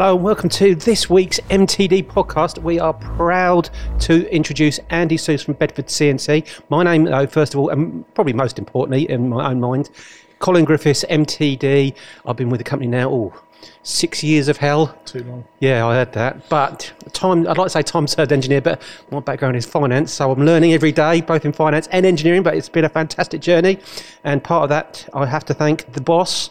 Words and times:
Hello 0.00 0.14
and 0.14 0.24
welcome 0.24 0.48
to 0.48 0.74
this 0.74 1.10
week's 1.10 1.38
MTD 1.50 2.06
podcast. 2.06 2.56
We 2.62 2.78
are 2.78 2.94
proud 2.94 3.68
to 3.98 4.34
introduce 4.34 4.80
Andy 4.88 5.18
Soos 5.18 5.44
from 5.44 5.52
Bedford 5.52 5.88
CNC. 5.88 6.46
My 6.70 6.82
name, 6.82 7.04
though, 7.04 7.26
first 7.26 7.52
of 7.52 7.60
all, 7.60 7.68
and 7.68 8.14
probably 8.14 8.32
most 8.32 8.58
importantly 8.58 9.10
in 9.10 9.28
my 9.28 9.50
own 9.50 9.60
mind, 9.60 9.90
Colin 10.38 10.64
Griffiths, 10.64 11.04
MTD. 11.10 11.94
I've 12.24 12.36
been 12.36 12.48
with 12.48 12.60
the 12.60 12.64
company 12.64 12.88
now, 12.88 13.10
oh, 13.10 13.34
six 13.82 14.24
years 14.24 14.48
of 14.48 14.56
hell. 14.56 14.98
Too 15.04 15.22
long. 15.22 15.44
Yeah, 15.58 15.86
I 15.86 15.96
heard 15.96 16.14
that. 16.14 16.48
But 16.48 16.90
time, 17.12 17.46
I'd 17.46 17.58
like 17.58 17.66
to 17.66 17.68
say 17.68 17.82
time 17.82 18.06
served 18.06 18.32
engineer, 18.32 18.62
but 18.62 18.80
my 19.10 19.20
background 19.20 19.56
is 19.56 19.66
finance, 19.66 20.14
so 20.14 20.32
I'm 20.32 20.46
learning 20.46 20.72
every 20.72 20.92
day, 20.92 21.20
both 21.20 21.44
in 21.44 21.52
finance 21.52 21.88
and 21.88 22.06
engineering. 22.06 22.42
But 22.42 22.54
it's 22.54 22.70
been 22.70 22.86
a 22.86 22.88
fantastic 22.88 23.42
journey, 23.42 23.78
and 24.24 24.42
part 24.42 24.62
of 24.62 24.70
that, 24.70 25.06
I 25.12 25.26
have 25.26 25.44
to 25.44 25.52
thank 25.52 25.92
the 25.92 26.00
boss, 26.00 26.48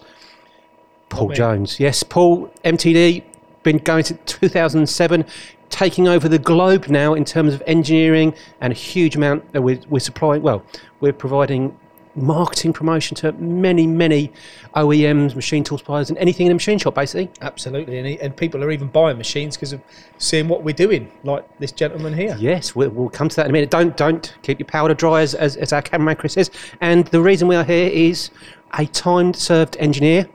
Paul. 1.09 1.29
Jones. 1.29 1.79
Yes, 1.79 2.03
Paul, 2.03 2.53
MTD, 2.63 3.23
been 3.63 3.77
going 3.77 4.03
to 4.05 4.13
2007. 4.13 5.25
Taking 5.69 6.07
over 6.07 6.27
the 6.27 6.39
globe 6.39 6.87
now 6.87 7.13
in 7.13 7.23
terms 7.23 7.53
of 7.53 7.61
engineering 7.67 8.33
and 8.59 8.73
a 8.73 8.75
huge 8.75 9.15
amount 9.15 9.51
that 9.53 9.61
we're, 9.61 9.79
we're 9.87 9.99
supplying. 9.99 10.41
Well, 10.41 10.65
we're 10.99 11.13
providing 11.13 11.77
marketing 12.15 12.73
promotion 12.73 13.15
to 13.15 13.31
many, 13.33 13.87
many 13.87 14.31
OEMs, 14.75 15.35
machine 15.35 15.63
tool 15.63 15.77
suppliers, 15.77 16.09
and 16.09 16.17
anything 16.17 16.45
in 16.45 16.51
a 16.51 16.55
machine 16.55 16.77
shop, 16.77 16.95
basically. 16.95 17.29
Absolutely. 17.41 17.97
And, 17.97 18.07
and 18.19 18.35
people 18.35 18.63
are 18.63 18.71
even 18.71 18.87
buying 18.87 19.17
machines 19.17 19.55
because 19.55 19.73
of 19.73 19.81
seeing 20.17 20.47
what 20.47 20.63
we're 20.63 20.73
doing, 20.73 21.11
like 21.23 21.45
this 21.59 21.71
gentleman 21.71 22.13
here. 22.13 22.35
Yes, 22.39 22.75
we'll, 22.75 22.89
we'll 22.89 23.09
come 23.09 23.29
to 23.29 23.35
that 23.37 23.45
in 23.45 23.51
a 23.51 23.53
minute. 23.53 23.69
Don't 23.69 23.95
don't 23.97 24.35
keep 24.41 24.59
your 24.59 24.67
powder 24.67 24.93
dry, 24.93 25.21
as, 25.21 25.35
as, 25.35 25.55
as 25.57 25.73
our 25.73 25.81
cameraman 25.81 26.15
Chris 26.15 26.33
says. 26.33 26.51
And 26.81 27.07
the 27.07 27.21
reason 27.21 27.47
we 27.47 27.55
are 27.55 27.63
here 27.63 27.89
is 27.89 28.31
a 28.77 28.85
time 28.87 29.33
served 29.33 29.77
engineer, 29.79 30.27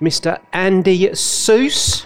Mr. 0.00 0.40
Andy 0.52 1.08
Soos. 1.08 2.04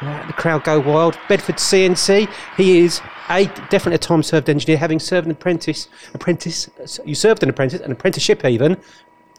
Uh, 0.00 0.26
the 0.26 0.32
crowd 0.32 0.64
go 0.64 0.78
wild. 0.80 1.18
Bedford 1.28 1.56
CNC. 1.56 2.28
He 2.56 2.80
is 2.80 3.00
a 3.28 3.46
definitely 3.68 3.94
a 3.94 3.98
time 3.98 4.22
served 4.22 4.48
engineer, 4.48 4.78
having 4.78 4.98
served 4.98 5.26
an 5.26 5.32
apprentice. 5.32 5.88
Apprentice. 6.14 6.68
You 7.04 7.14
served 7.14 7.42
an 7.42 7.48
apprentice, 7.50 7.80
an 7.80 7.92
apprenticeship 7.92 8.44
even. 8.44 8.76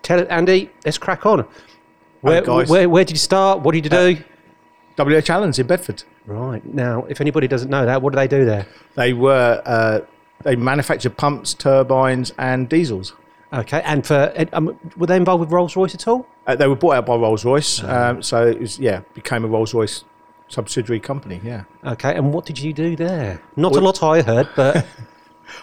Tell 0.02 0.20
it, 0.20 0.28
Andy. 0.30 0.70
Let's 0.86 0.98
crack 0.98 1.26
on. 1.26 1.46
Where, 2.22 2.44
where, 2.44 2.90
where 2.90 3.06
did 3.06 3.12
you 3.12 3.18
start? 3.18 3.62
What 3.62 3.74
did 3.74 3.86
you 3.86 3.90
do? 3.90 4.24
WH 4.98 5.30
Allen's 5.30 5.58
in 5.60 5.68
Bedford. 5.68 6.04
right 6.26 6.64
now, 6.66 7.06
if 7.06 7.22
anybody 7.22 7.48
doesn't 7.48 7.70
know 7.70 7.86
that, 7.86 8.02
what 8.02 8.12
do 8.12 8.18
they 8.18 8.28
do 8.28 8.44
there? 8.44 8.68
They 8.96 9.14
were 9.14 9.62
uh, 9.66 10.02
they 10.44 10.58
manufactured 10.58 11.16
pumps, 11.16 11.54
turbines, 11.54 12.34
and 12.38 12.68
diesels. 12.68 13.14
Okay, 13.54 13.82
and 13.84 14.06
for 14.06 14.34
um, 14.52 14.78
were 14.98 15.08
they 15.08 15.16
involved 15.16 15.40
with 15.40 15.52
Rolls 15.52 15.76
Royce 15.76 15.96
at 15.96 16.08
all? 16.08 16.28
Uh, 16.46 16.56
they 16.56 16.68
were 16.68 16.76
bought 16.76 16.96
out 16.96 17.06
by 17.06 17.16
Rolls 17.16 17.46
Royce, 17.46 17.82
um, 17.84 18.22
so 18.22 18.46
it 18.46 18.60
was 18.60 18.78
yeah 18.78 19.02
became 19.14 19.46
a 19.46 19.48
Rolls 19.48 19.74
Royce 19.74 20.04
subsidiary 20.50 21.00
company. 21.00 21.40
Yeah, 21.44 21.64
Okay, 21.86 22.16
and 22.16 22.34
what 22.34 22.46
did 22.46 22.60
you 22.60 22.74
do 22.74 22.96
there? 22.96 23.42
Not 23.56 23.76
a 23.76 23.80
lot 23.80 24.04
I 24.04 24.22
heard, 24.22 24.50
but 24.56 24.78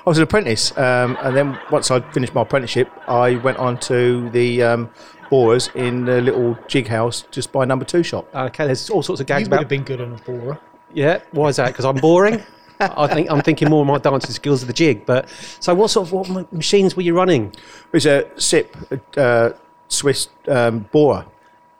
I 0.06 0.08
was 0.10 0.18
an 0.18 0.24
apprentice, 0.24 0.76
um, 0.78 1.16
and 1.22 1.36
then 1.36 1.58
once 1.70 1.90
I 1.90 2.00
finished 2.12 2.34
my 2.34 2.42
apprenticeship, 2.42 2.90
I 3.06 3.36
went 3.36 3.58
on 3.58 3.78
to 3.80 4.30
the 4.30 4.62
um, 4.62 4.90
borers 5.30 5.68
in 5.74 6.04
the 6.04 6.20
little 6.20 6.56
jig 6.68 6.86
house 6.88 7.24
just 7.30 7.52
by 7.52 7.64
number 7.64 7.84
two 7.84 8.02
shop. 8.02 8.28
okay, 8.34 8.66
there's 8.66 8.88
all 8.90 9.02
sorts 9.02 9.20
of 9.20 9.24
You 9.24 9.34
gags 9.34 9.48
would 9.48 9.54
have 9.56 9.60
about. 9.62 9.68
been 9.68 9.82
good 9.84 10.00
on 10.00 10.12
a 10.14 10.16
borer. 10.22 10.58
Yeah, 10.94 11.20
why 11.32 11.48
is 11.48 11.56
that? 11.56 11.66
Because 11.68 11.84
I'm 11.84 11.96
boring. 11.96 12.42
I 12.80 13.06
think 13.06 13.30
I'm 13.30 13.40
thinking 13.40 13.70
more 13.70 13.80
of 13.80 13.86
my 13.86 13.98
dancing 13.98 14.30
skills 14.32 14.60
of 14.62 14.68
the 14.68 14.74
jig. 14.74 15.06
But 15.06 15.28
so, 15.60 15.74
what 15.74 15.88
sort 15.90 16.08
of 16.08 16.12
what 16.12 16.52
machines 16.52 16.94
were 16.94 17.02
you 17.02 17.14
running? 17.16 17.46
It 17.46 17.92
was 17.92 18.06
a 18.06 18.28
SIP, 18.36 18.76
uh, 19.16 19.50
Swiss 19.88 20.28
um, 20.48 20.80
borer. 20.92 21.24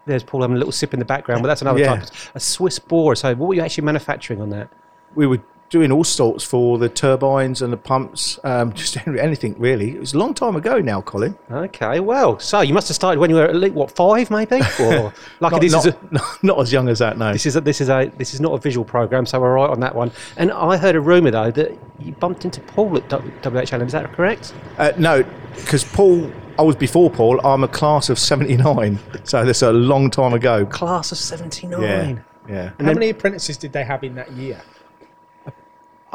There's 0.07 0.23
Paul 0.23 0.43
having 0.43 0.57
a 0.57 0.59
little 0.59 0.73
sip 0.73 0.95
in 0.95 0.99
the 1.01 1.05
background, 1.05 1.43
but 1.43 1.49
that's 1.49 1.63
another 1.63 1.81
Yeah. 1.81 1.97
type. 1.97 2.09
A 2.35 2.41
Swiss 2.41 2.79
borer. 2.79 3.15
So, 3.17 3.35
what 3.35 3.49
were 3.49 3.55
you 3.55 3.61
actually 3.63 3.85
manufacturing 3.85 4.41
on 4.41 4.51
that? 4.51 4.69
we 5.15 5.27
were 5.27 5.41
doing 5.69 5.91
all 5.91 6.05
sorts 6.05 6.45
for 6.45 6.79
the 6.79 6.89
turbines 6.89 7.61
and 7.61 7.73
the 7.73 7.77
pumps, 7.77 8.39
um, 8.45 8.73
just 8.73 8.97
anything 9.07 9.55
really. 9.59 9.91
It 9.93 10.01
was 10.01 10.15
a 10.15 10.19
long 10.19 10.35
time 10.35 10.57
ago 10.57 10.79
now, 10.79 11.01
Colin. 11.01 11.37
Okay, 11.51 12.01
well, 12.01 12.39
so 12.39 12.61
you 12.61 12.73
must 12.73 12.89
have 12.89 12.95
started 12.95 13.19
when 13.19 13.31
you 13.31 13.37
were 13.37 13.45
at 13.45 13.57
least 13.57 13.75
what 13.75 13.91
five, 13.91 14.31
maybe, 14.31 14.57
or 14.81 15.13
like 15.41 15.53
Not, 15.53 15.61
this 15.61 15.73
not, 15.73 15.87
is 15.87 15.95
a, 15.95 16.37
not 16.47 16.61
as 16.61 16.73
young 16.73 16.89
as 16.89 17.01
that, 17.01 17.19
no. 17.19 17.33
This 17.33 17.47
is 17.47 17.57
a, 17.57 17.61
this 17.61 17.81
is 17.81 17.89
a 17.89 18.11
this 18.17 18.35
is 18.35 18.41
not 18.41 18.53
a 18.53 18.59
visual 18.59 18.85
program, 18.85 19.27
so 19.27 19.41
we're 19.41 19.55
right 19.55 19.71
on 19.71 19.81
that 19.81 19.95
one. 19.95 20.13
And 20.37 20.53
I 20.53 20.77
heard 20.77 20.95
a 20.95 21.01
rumor 21.01 21.31
though 21.31 21.51
that 21.51 21.77
you 21.99 22.13
bumped 22.13 22.45
into 22.45 22.61
Paul 22.61 22.97
at 22.97 23.09
W- 23.09 23.33
WHL. 23.43 23.85
Is 23.85 23.93
that 23.93 24.13
correct? 24.13 24.55
Uh, 24.79 24.93
no, 24.99 25.25
because 25.55 25.85
Paul, 25.85 26.31
I 26.59 26.63
was 26.63 26.77
before 26.77 27.11
Paul. 27.11 27.45
I'm 27.45 27.65
a 27.65 27.69
class 27.69 28.09
of 28.09 28.19
'79, 28.19 28.99
so 29.25 29.45
that's 29.45 29.63
a 29.63 29.73
long 29.73 30.11
time 30.11 30.33
ago. 30.33 30.65
Class 30.67 31.13
of 31.13 31.19
seventy 31.19 31.67
nine. 31.67 32.23
Yeah, 32.49 32.73
yeah. 32.79 32.85
How 32.85 32.93
many 32.93 33.11
apprentices 33.11 33.57
did 33.57 33.73
they 33.73 33.85
have 33.85 34.05
in 34.05 34.15
that 34.15 34.31
year? 34.33 34.61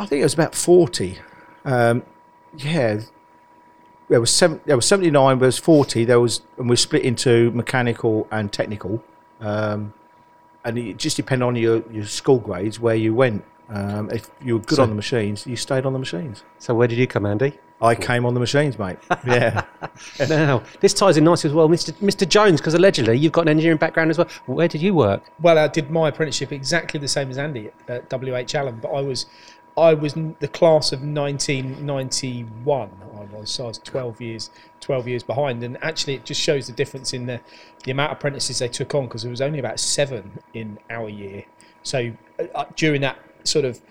I 0.01 0.05
think 0.07 0.21
it 0.21 0.23
was 0.23 0.33
about 0.33 0.55
40. 0.55 1.19
Um, 1.63 2.01
yeah, 2.57 3.01
there 4.09 4.19
was 4.19 4.33
seven, 4.33 4.59
there 4.65 4.75
was 4.75 4.87
79, 4.87 5.37
there 5.37 5.45
was 5.45 5.59
40. 5.59 6.05
There 6.05 6.19
was, 6.19 6.41
and 6.57 6.67
we 6.67 6.75
split 6.75 7.03
into 7.03 7.51
mechanical 7.51 8.27
and 8.31 8.51
technical. 8.51 9.03
Um, 9.39 9.93
and 10.65 10.77
it 10.79 10.97
just 10.97 11.17
depended 11.17 11.45
on 11.47 11.55
your, 11.55 11.83
your 11.91 12.05
school 12.05 12.39
grades 12.39 12.79
where 12.79 12.95
you 12.95 13.13
went. 13.13 13.43
Um, 13.69 14.09
if 14.09 14.29
you 14.43 14.55
were 14.55 14.63
good 14.63 14.77
So- 14.77 14.83
on 14.83 14.89
the 14.89 14.95
machines, 14.95 15.45
you 15.45 15.55
stayed 15.55 15.85
on 15.85 15.93
the 15.93 15.99
machines. 15.99 16.43
So 16.57 16.73
where 16.73 16.87
did 16.87 16.97
you 16.97 17.05
come, 17.05 17.25
Andy? 17.27 17.59
I 17.79 17.95
came 17.95 18.25
on 18.27 18.33
the 18.35 18.39
machines, 18.39 18.77
mate. 18.77 18.97
Yeah. 19.25 19.63
now 20.29 20.61
this 20.81 20.93
ties 20.93 21.17
in 21.17 21.23
nicely 21.23 21.49
as 21.49 21.53
well, 21.55 21.67
Mr. 21.67 21.91
Mr. 21.95 22.29
Jones, 22.29 22.59
because 22.61 22.75
allegedly 22.75 23.17
you've 23.17 23.31
got 23.31 23.41
an 23.41 23.49
engineering 23.49 23.79
background 23.79 24.11
as 24.11 24.19
well. 24.19 24.27
Where 24.45 24.67
did 24.67 24.81
you 24.83 24.93
work? 24.93 25.23
Well, 25.39 25.57
I 25.57 25.67
did 25.67 25.89
my 25.89 26.09
apprenticeship 26.09 26.51
exactly 26.51 26.99
the 26.99 27.07
same 27.07 27.31
as 27.31 27.39
Andy 27.39 27.71
at 27.87 28.07
WH 28.11 28.53
Allen, 28.55 28.77
but 28.79 28.89
I 28.89 29.01
was 29.01 29.25
I 29.81 29.95
was 29.95 30.13
the 30.13 30.47
class 30.47 30.91
of 30.91 31.01
1991. 31.01 32.89
I 33.15 33.35
was 33.35 33.49
so 33.49 33.65
I 33.65 33.67
was 33.69 33.79
12 33.79 34.21
years 34.21 34.49
12 34.79 35.07
years 35.07 35.23
behind, 35.23 35.63
and 35.63 35.83
actually 35.83 36.13
it 36.15 36.25
just 36.25 36.39
shows 36.39 36.67
the 36.67 36.73
difference 36.73 37.13
in 37.13 37.25
the 37.25 37.41
the 37.83 37.91
amount 37.91 38.11
of 38.11 38.17
apprentices 38.19 38.59
they 38.59 38.67
took 38.67 38.93
on 38.93 39.05
because 39.05 39.23
there 39.23 39.31
was 39.31 39.41
only 39.41 39.57
about 39.57 39.79
seven 39.79 40.39
in 40.53 40.77
our 40.91 41.09
year. 41.09 41.45
So 41.81 42.11
uh, 42.39 42.43
uh, 42.53 42.65
during 42.75 43.01
that 43.01 43.17
sort 43.43 43.65
of 43.65 43.81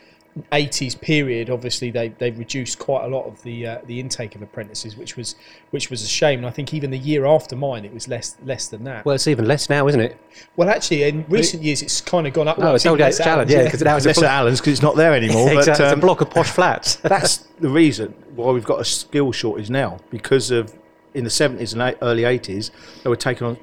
80s 0.52 1.00
period, 1.00 1.50
obviously 1.50 1.90
they 1.90 2.08
they 2.08 2.30
reduced 2.30 2.78
quite 2.78 3.04
a 3.04 3.08
lot 3.08 3.26
of 3.26 3.42
the 3.42 3.66
uh, 3.66 3.78
the 3.86 3.98
intake 3.98 4.34
of 4.36 4.42
apprentices, 4.42 4.96
which 4.96 5.16
was 5.16 5.34
which 5.70 5.90
was 5.90 6.02
a 6.02 6.06
shame. 6.06 6.38
And 6.40 6.46
I 6.46 6.50
think 6.50 6.72
even 6.72 6.90
the 6.90 6.98
year 6.98 7.26
after 7.26 7.56
mine, 7.56 7.84
it 7.84 7.92
was 7.92 8.06
less 8.06 8.36
less 8.44 8.68
than 8.68 8.84
that. 8.84 9.04
Well, 9.04 9.14
it's 9.14 9.26
even 9.26 9.46
less 9.46 9.68
now, 9.68 9.88
isn't 9.88 10.00
it? 10.00 10.16
Well, 10.56 10.70
actually, 10.70 11.02
in 11.02 11.24
recent 11.28 11.62
years, 11.62 11.82
it's 11.82 12.00
kind 12.00 12.26
of 12.26 12.32
gone 12.32 12.46
up. 12.46 12.58
Oh, 12.60 12.74
it's 12.74 12.86
even 12.86 12.98
WH 12.98 13.00
less 13.00 13.20
Allen, 13.20 13.40
hours, 13.40 13.52
yeah, 13.52 13.64
because 13.64 13.82
now 13.82 13.96
it's 13.96 14.06
a 14.06 14.10
at 14.10 14.22
Allen's 14.22 14.60
because 14.60 14.74
it's 14.74 14.82
not 14.82 14.96
there 14.96 15.14
anymore. 15.14 15.48
exactly, 15.52 15.64
but, 15.64 15.70
it's 15.70 15.80
a 15.80 15.92
um, 15.94 16.00
block 16.00 16.20
of 16.20 16.30
posh 16.30 16.50
flats. 16.50 16.96
that's 17.02 17.38
the 17.58 17.68
reason 17.68 18.14
why 18.36 18.52
we've 18.52 18.64
got 18.64 18.80
a 18.80 18.84
skill 18.84 19.32
shortage 19.32 19.68
now 19.68 19.98
because 20.10 20.50
of 20.50 20.74
in 21.14 21.24
the 21.24 21.30
70s 21.30 21.72
and 21.72 21.96
early 22.02 22.22
80s 22.22 22.70
they 23.02 23.10
were 23.10 23.16
taking 23.16 23.44
on 23.44 23.58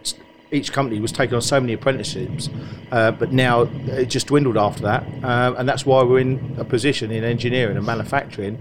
each 0.52 0.72
company 0.72 1.00
was 1.00 1.12
taking 1.12 1.36
on 1.36 1.42
so 1.42 1.60
many 1.60 1.74
apprenticeships 1.74 2.50
uh, 2.92 3.12
but 3.12 3.32
now 3.32 3.62
it 3.88 4.06
just 4.06 4.28
dwindled 4.28 4.58
after 4.58 4.82
that 4.84 5.04
um, 5.24 5.56
and 5.58 5.68
that's 5.68 5.86
why 5.86 6.02
we're 6.04 6.20
in 6.20 6.56
a 6.58 6.64
position 6.64 7.12
in 7.12 7.24
engineering 7.24 7.76
and 7.78 7.86
manufacturing 7.86 8.56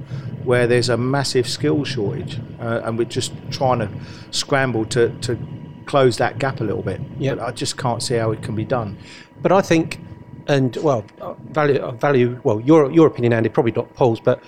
where 0.45 0.67
there's 0.67 0.89
a 0.89 0.97
massive 0.97 1.49
skill 1.49 1.85
shortage 1.85 2.39
uh, 2.61 2.81
and 2.85 2.99
we're 2.99 3.05
just 3.05 3.33
trying 3.51 3.79
to 3.79 3.89
scramble 4.31 4.85
to, 4.85 5.09
to 5.21 5.39
close 5.87 6.17
that 6.19 6.39
gap 6.39 6.61
a 6.61 6.65
little 6.65 6.83
bit 6.83 7.01
Yep. 7.19 7.39
but 7.39 7.45
I 7.45 7.51
just 7.53 7.77
can't 7.77 8.03
see 8.03 8.17
how 8.17 8.33
it 8.33 8.43
can 8.43 8.55
be 8.57 8.65
done 8.65 8.97
But 9.43 9.53
I 9.53 9.63
think, 9.63 10.01
and 10.49 10.77
well, 10.77 11.05
uh, 11.21 11.35
value, 11.53 11.79
uh, 11.81 11.93
value. 11.93 12.41
Well, 12.45 12.61
your 12.61 12.91
your 12.91 13.07
opinion, 13.09 13.33
Andy, 13.33 13.49
probably 13.49 13.73
not 13.73 13.93
Paul's, 13.95 14.21
but 14.21 14.43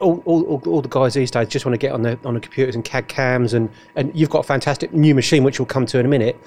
all, 0.00 0.22
all, 0.24 0.62
all, 0.66 0.82
the 0.82 0.88
guys 0.88 1.14
these 1.14 1.30
days 1.30 1.48
just 1.48 1.64
want 1.64 1.74
to 1.74 1.78
get 1.78 1.92
on 1.92 2.02
the 2.02 2.18
on 2.24 2.34
the 2.34 2.40
computers 2.40 2.74
and 2.74 2.84
CAD 2.84 3.08
cams, 3.08 3.54
and 3.54 3.70
and 3.96 4.14
you've 4.14 4.30
got 4.30 4.40
a 4.40 4.48
fantastic 4.48 4.92
new 4.92 5.14
machine 5.14 5.44
which 5.44 5.58
we'll 5.58 5.66
come 5.66 5.86
to 5.86 5.98
in 5.98 6.06
a 6.06 6.08
minute. 6.08 6.38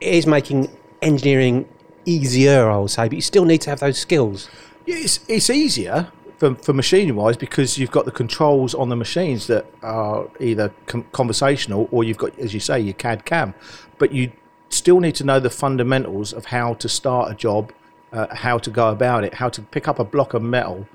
It 0.00 0.14
is 0.14 0.26
making 0.26 0.70
engineering 1.02 1.68
easier, 2.04 2.70
I 2.70 2.78
would 2.78 2.90
say, 2.90 3.08
but 3.08 3.14
you 3.14 3.20
still 3.20 3.44
need 3.44 3.60
to 3.62 3.70
have 3.70 3.80
those 3.80 3.98
skills. 3.98 4.48
It's, 4.86 5.20
it's 5.28 5.50
easier 5.50 6.10
for, 6.38 6.54
for 6.56 6.72
machining 6.72 7.14
wise 7.14 7.36
because 7.36 7.78
you've 7.78 7.90
got 7.90 8.04
the 8.04 8.10
controls 8.10 8.74
on 8.74 8.88
the 8.88 8.96
machines 8.96 9.46
that 9.46 9.66
are 9.82 10.28
either 10.40 10.72
com- 10.86 11.04
conversational 11.12 11.88
or 11.90 12.04
you've 12.04 12.18
got, 12.18 12.36
as 12.38 12.54
you 12.54 12.60
say, 12.60 12.80
your 12.80 12.94
CAD 12.94 13.24
CAM. 13.24 13.54
But 13.98 14.12
you 14.12 14.32
still 14.68 15.00
need 15.00 15.14
to 15.16 15.24
know 15.24 15.38
the 15.38 15.50
fundamentals 15.50 16.32
of 16.32 16.46
how 16.46 16.74
to 16.74 16.88
start 16.88 17.30
a 17.30 17.34
job, 17.34 17.72
uh, 18.12 18.34
how 18.34 18.58
to 18.58 18.70
go 18.70 18.88
about 18.88 19.24
it, 19.24 19.34
how 19.34 19.48
to 19.50 19.62
pick 19.62 19.86
up 19.86 19.98
a 19.98 20.04
block 20.04 20.34
of 20.34 20.42
metal 20.42 20.86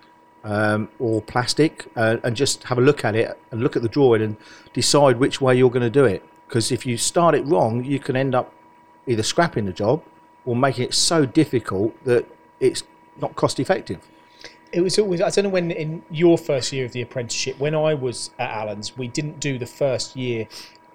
um, 0.44 0.89
or 1.00 1.22
plastic 1.22 1.88
uh, 1.95 2.18
and 2.24 2.36
just 2.36 2.63
have 2.63 2.78
a 2.78 2.81
look 2.81 3.04
at 3.04 3.16
it 3.16 3.38
and 3.51 3.62
look 3.62 3.75
at 3.75 3.81
the 3.81 3.89
drawing 3.89 4.22
and 4.22 4.38
decide 4.74 5.18
which 5.18 5.42
way 5.42 5.56
you're 5.56 5.69
going 5.69 5.81
to 5.81 5.89
do 5.89 6.06
it. 6.06 6.24
Because 6.48 6.72
if 6.72 6.86
you 6.86 6.98
start 6.98 7.36
it 7.36 7.45
wrong, 7.45 7.84
you 7.84 8.00
can 8.00 8.16
end 8.16 8.34
up 8.34 8.54
either 9.06 9.24
scrapping 9.24 9.66
the 9.66 9.74
job 9.74 10.04
or 10.45 10.56
making 10.56 10.86
it 10.86 10.94
so 10.94 11.25
difficult 11.25 11.94
that 12.06 12.25
it's 12.60 12.84
not 13.22 13.36
cost 13.36 13.60
effective. 13.60 14.00
It 14.72 14.81
was 14.81 15.00
always 15.00 15.22
I 15.22 15.30
don't 15.30 15.45
know 15.45 15.50
when 15.50 15.72
in 15.72 16.04
your 16.12 16.38
first 16.38 16.74
year 16.74 16.86
of 16.86 16.92
the 16.92 17.01
apprenticeship 17.01 17.57
when 17.57 17.74
I 17.74 17.94
was 17.94 18.31
at 18.38 18.50
Allen's 18.50 18.98
we 18.98 19.07
didn't 19.07 19.40
do 19.40 19.57
the 19.57 19.66
first 19.66 20.16
year 20.16 20.48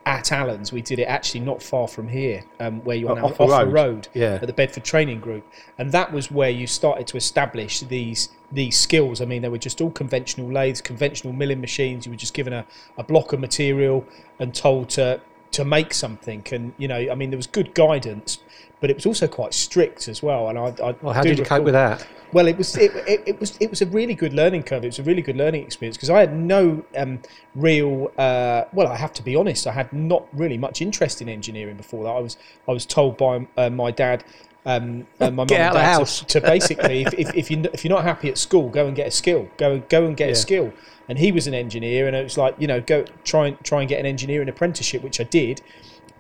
at 0.07 0.33
Allen's. 0.33 0.73
We 0.73 0.83
did 0.83 0.99
it 0.99 1.05
actually 1.05 1.41
not 1.41 1.63
far 1.63 1.87
from 1.89 2.09
here, 2.09 2.45
um, 2.61 2.81
where 2.85 2.97
you're 2.97 3.11
Oh, 3.13 3.15
now 3.15 3.25
off 3.27 3.37
the 3.39 3.45
off 3.45 3.61
the 3.61 3.67
road. 3.67 3.73
road 3.73 4.09
Yeah. 4.15 4.39
at 4.41 4.47
the 4.47 4.53
Bedford 4.53 4.85
Training 4.85 5.21
Group, 5.21 5.45
and 5.79 5.93
that 5.93 6.13
was 6.13 6.31
where 6.31 6.51
you 6.51 6.67
started 6.67 7.07
to 7.09 7.17
establish 7.17 7.81
these 7.81 8.31
these 8.51 8.79
skills. 8.79 9.23
I 9.23 9.25
mean, 9.25 9.41
they 9.41 9.49
were 9.49 9.57
just 9.57 9.81
all 9.81 9.91
conventional 9.91 10.51
lathes, 10.53 10.83
conventional 10.83 11.33
milling 11.33 11.61
machines. 11.63 12.05
You 12.05 12.13
were 12.13 12.17
just 12.19 12.35
given 12.35 12.53
a, 12.53 12.67
a 12.99 13.03
block 13.03 13.33
of 13.33 13.41
material 13.41 14.05
and 14.39 14.55
told 14.55 14.91
to 14.91 15.21
to 15.53 15.65
make 15.65 15.95
something. 15.95 16.45
And 16.53 16.75
you 16.79 16.89
know, 16.89 16.97
I 16.97 17.15
mean, 17.15 17.31
there 17.31 17.37
was 17.37 17.47
good 17.47 17.75
guidance, 17.75 18.39
but 18.81 18.91
it 18.91 18.97
was 18.97 19.07
also 19.07 19.27
quite 19.27 19.55
strict 19.55 20.09
as 20.09 20.23
well. 20.23 20.49
And 20.49 20.59
I, 20.59 20.67
I 20.85 20.95
Well, 21.03 21.15
how 21.15 21.23
did 21.23 21.39
you 21.39 21.45
cope 21.45 21.65
with 21.65 21.75
that? 21.75 22.07
well, 22.33 22.49
it 22.49 22.57
was 22.57 22.77
it, 22.77 22.93
it, 23.07 23.23
it 23.27 23.41
was 23.41 23.57
it 23.61 23.69
was 23.69 23.83
a 23.83 23.87
really 23.87 24.15
good 24.15 24.33
learning 24.33 24.63
curve. 24.63 24.85
It 24.85 24.89
was 24.89 24.99
a 24.99 25.03
really 25.03 25.23
good 25.23 25.37
learning 25.37 25.65
experience 25.65 25.97
because 25.97 26.11
I 26.11 26.21
had 26.21 26.35
no 26.35 26.85
um, 26.97 27.21
real. 27.55 28.11
Uh, 28.17 28.65
well, 28.73 28.89
I 28.89 28.97
have 28.97 29.13
to 29.15 29.23
be 29.23 29.37
honest. 29.37 29.67
I 29.67 29.73
had 29.73 29.93
not 29.93 30.27
really 30.33 30.59
much 30.59 30.81
interest 30.81 31.21
in 31.21 31.29
engineering 31.29 31.77
before 31.77 32.05
that. 32.05 32.11
I 32.11 32.21
was 32.21 32.37
I 32.67 32.73
was 32.73 32.87
told 32.87 33.17
by 33.17 33.47
uh, 33.57 33.71
my 33.71 33.91
dad. 33.91 34.25
Um, 34.65 35.07
and 35.21 35.37
my 35.37 35.45
mum 35.45 35.49
and 35.49 35.49
dad 35.49 35.77
house. 35.77 36.21
To, 36.21 36.27
to 36.27 36.41
basically, 36.41 37.03
if, 37.03 37.15
if, 37.15 37.35
if 37.35 37.51
you 37.51 37.65
if 37.73 37.85
you're 37.85 37.93
not 37.95 38.05
happy 38.05 38.29
at 38.29 38.39
school, 38.39 38.69
go 38.69 38.87
and 38.87 38.95
get 38.97 39.09
a 39.09 39.11
skill. 39.11 39.49
Go 39.57 39.81
go 39.89 40.07
and 40.07 40.17
get 40.17 40.27
Yeah. 40.27 40.33
a 40.33 40.37
skill. 40.37 40.73
And 41.09 41.19
he 41.19 41.33
was 41.33 41.47
an 41.47 41.55
engineer, 41.55 42.07
and 42.07 42.15
it 42.15 42.23
was 42.23 42.39
like 42.39 42.55
you 42.59 42.67
know 42.67 42.81
go 42.81 43.05
try 43.25 43.49
and 43.49 43.65
try 43.65 43.81
and 43.81 43.89
get 43.89 43.99
an 43.99 44.07
engineering 44.07 44.49
apprenticeship, 44.49 45.03
which 45.03 45.21
I 45.21 45.25
did. 45.25 45.61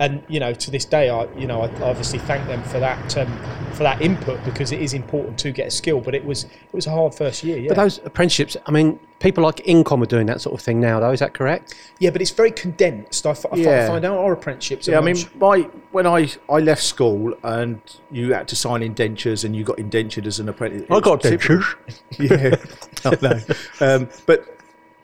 And 0.02 0.20
you 0.28 0.40
know, 0.40 0.52
to 0.52 0.70
this 0.72 0.84
day, 0.84 1.10
I 1.10 1.32
you 1.38 1.46
know 1.46 1.62
I 1.62 1.68
obviously 1.80 2.18
thank 2.18 2.44
them 2.48 2.60
for 2.64 2.80
that 2.80 3.16
um, 3.16 3.32
for 3.72 3.84
that 3.84 4.02
input 4.02 4.44
because 4.44 4.72
it 4.72 4.80
is 4.82 4.94
important 4.94 5.38
to 5.38 5.52
get 5.52 5.68
a 5.68 5.70
skill. 5.70 6.00
But 6.00 6.16
it 6.16 6.24
was 6.24 6.42
it 6.44 6.72
was 6.74 6.88
a 6.88 6.90
hard 6.90 7.14
first 7.14 7.44
year. 7.44 7.56
Yeah, 7.56 7.68
But 7.68 7.76
those 7.76 7.98
apprenticeships, 7.98 8.56
I 8.66 8.72
mean, 8.72 8.98
people 9.20 9.44
like 9.44 9.60
In-Comm 9.60 10.02
are 10.02 10.06
doing 10.06 10.26
that 10.26 10.40
sort 10.40 10.54
of 10.58 10.60
thing 10.60 10.80
now, 10.80 10.98
though. 10.98 11.12
Is 11.12 11.20
that 11.20 11.34
correct? 11.34 11.74
yeah, 12.00 12.10
but 12.10 12.20
it's 12.20 12.32
very 12.32 12.50
condensed. 12.50 13.24
I, 13.26 13.30
f- 13.30 13.46
I 13.52 13.56
Yeah. 13.56 13.86
find 13.86 14.04
out 14.04 14.18
our 14.18 14.32
apprenticeships. 14.32 14.88
Are 14.88 14.92
Yeah, 14.92 14.98
I 14.98 15.02
mean, 15.02 15.18
my 15.36 15.58
when 15.92 16.08
I 16.08 16.28
I 16.50 16.58
left 16.58 16.82
school 16.82 17.34
and 17.44 17.80
you 18.10 18.32
had 18.34 18.48
to 18.48 18.56
sign 18.56 18.82
indentures 18.82 19.44
and 19.44 19.54
you 19.54 19.62
got 19.62 19.78
indentured 19.78 20.26
as 20.26 20.40
an 20.40 20.48
apprentice. 20.48 20.82
I 20.90 20.98
got 20.98 21.24
It 21.24 21.48
was 21.48 21.76
yeah, 22.18 22.56
I 23.04 23.16
know. 23.22 23.40
Um, 23.80 24.08
but 24.26 24.58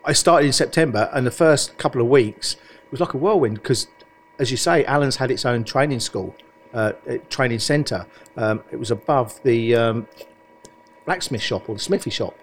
I 0.04 0.12
started 0.12 0.46
in 0.46 0.52
September, 0.52 1.08
and 1.12 1.24
the 1.24 1.30
first 1.30 1.78
couple 1.78 2.00
of 2.00 2.08
weeks 2.08 2.54
it 2.54 2.90
was 2.90 2.98
like 3.00 3.14
a 3.14 3.18
whirlwind 3.18 3.54
because, 3.62 3.86
as 4.38 4.50
you 4.50 4.56
say, 4.56 4.84
Allen's 4.84 5.16
had 5.16 5.30
its 5.30 5.44
own 5.44 5.64
training 5.64 6.00
school, 6.00 6.34
uh, 6.72 6.92
training 7.28 7.58
centre. 7.58 8.06
Um, 8.36 8.62
it 8.70 8.76
was 8.76 8.90
above 8.90 9.40
the 9.42 9.74
um, 9.74 10.08
blacksmith 11.04 11.42
shop 11.42 11.68
or 11.68 11.74
the 11.74 11.80
smithy 11.80 12.10
shop 12.10 12.36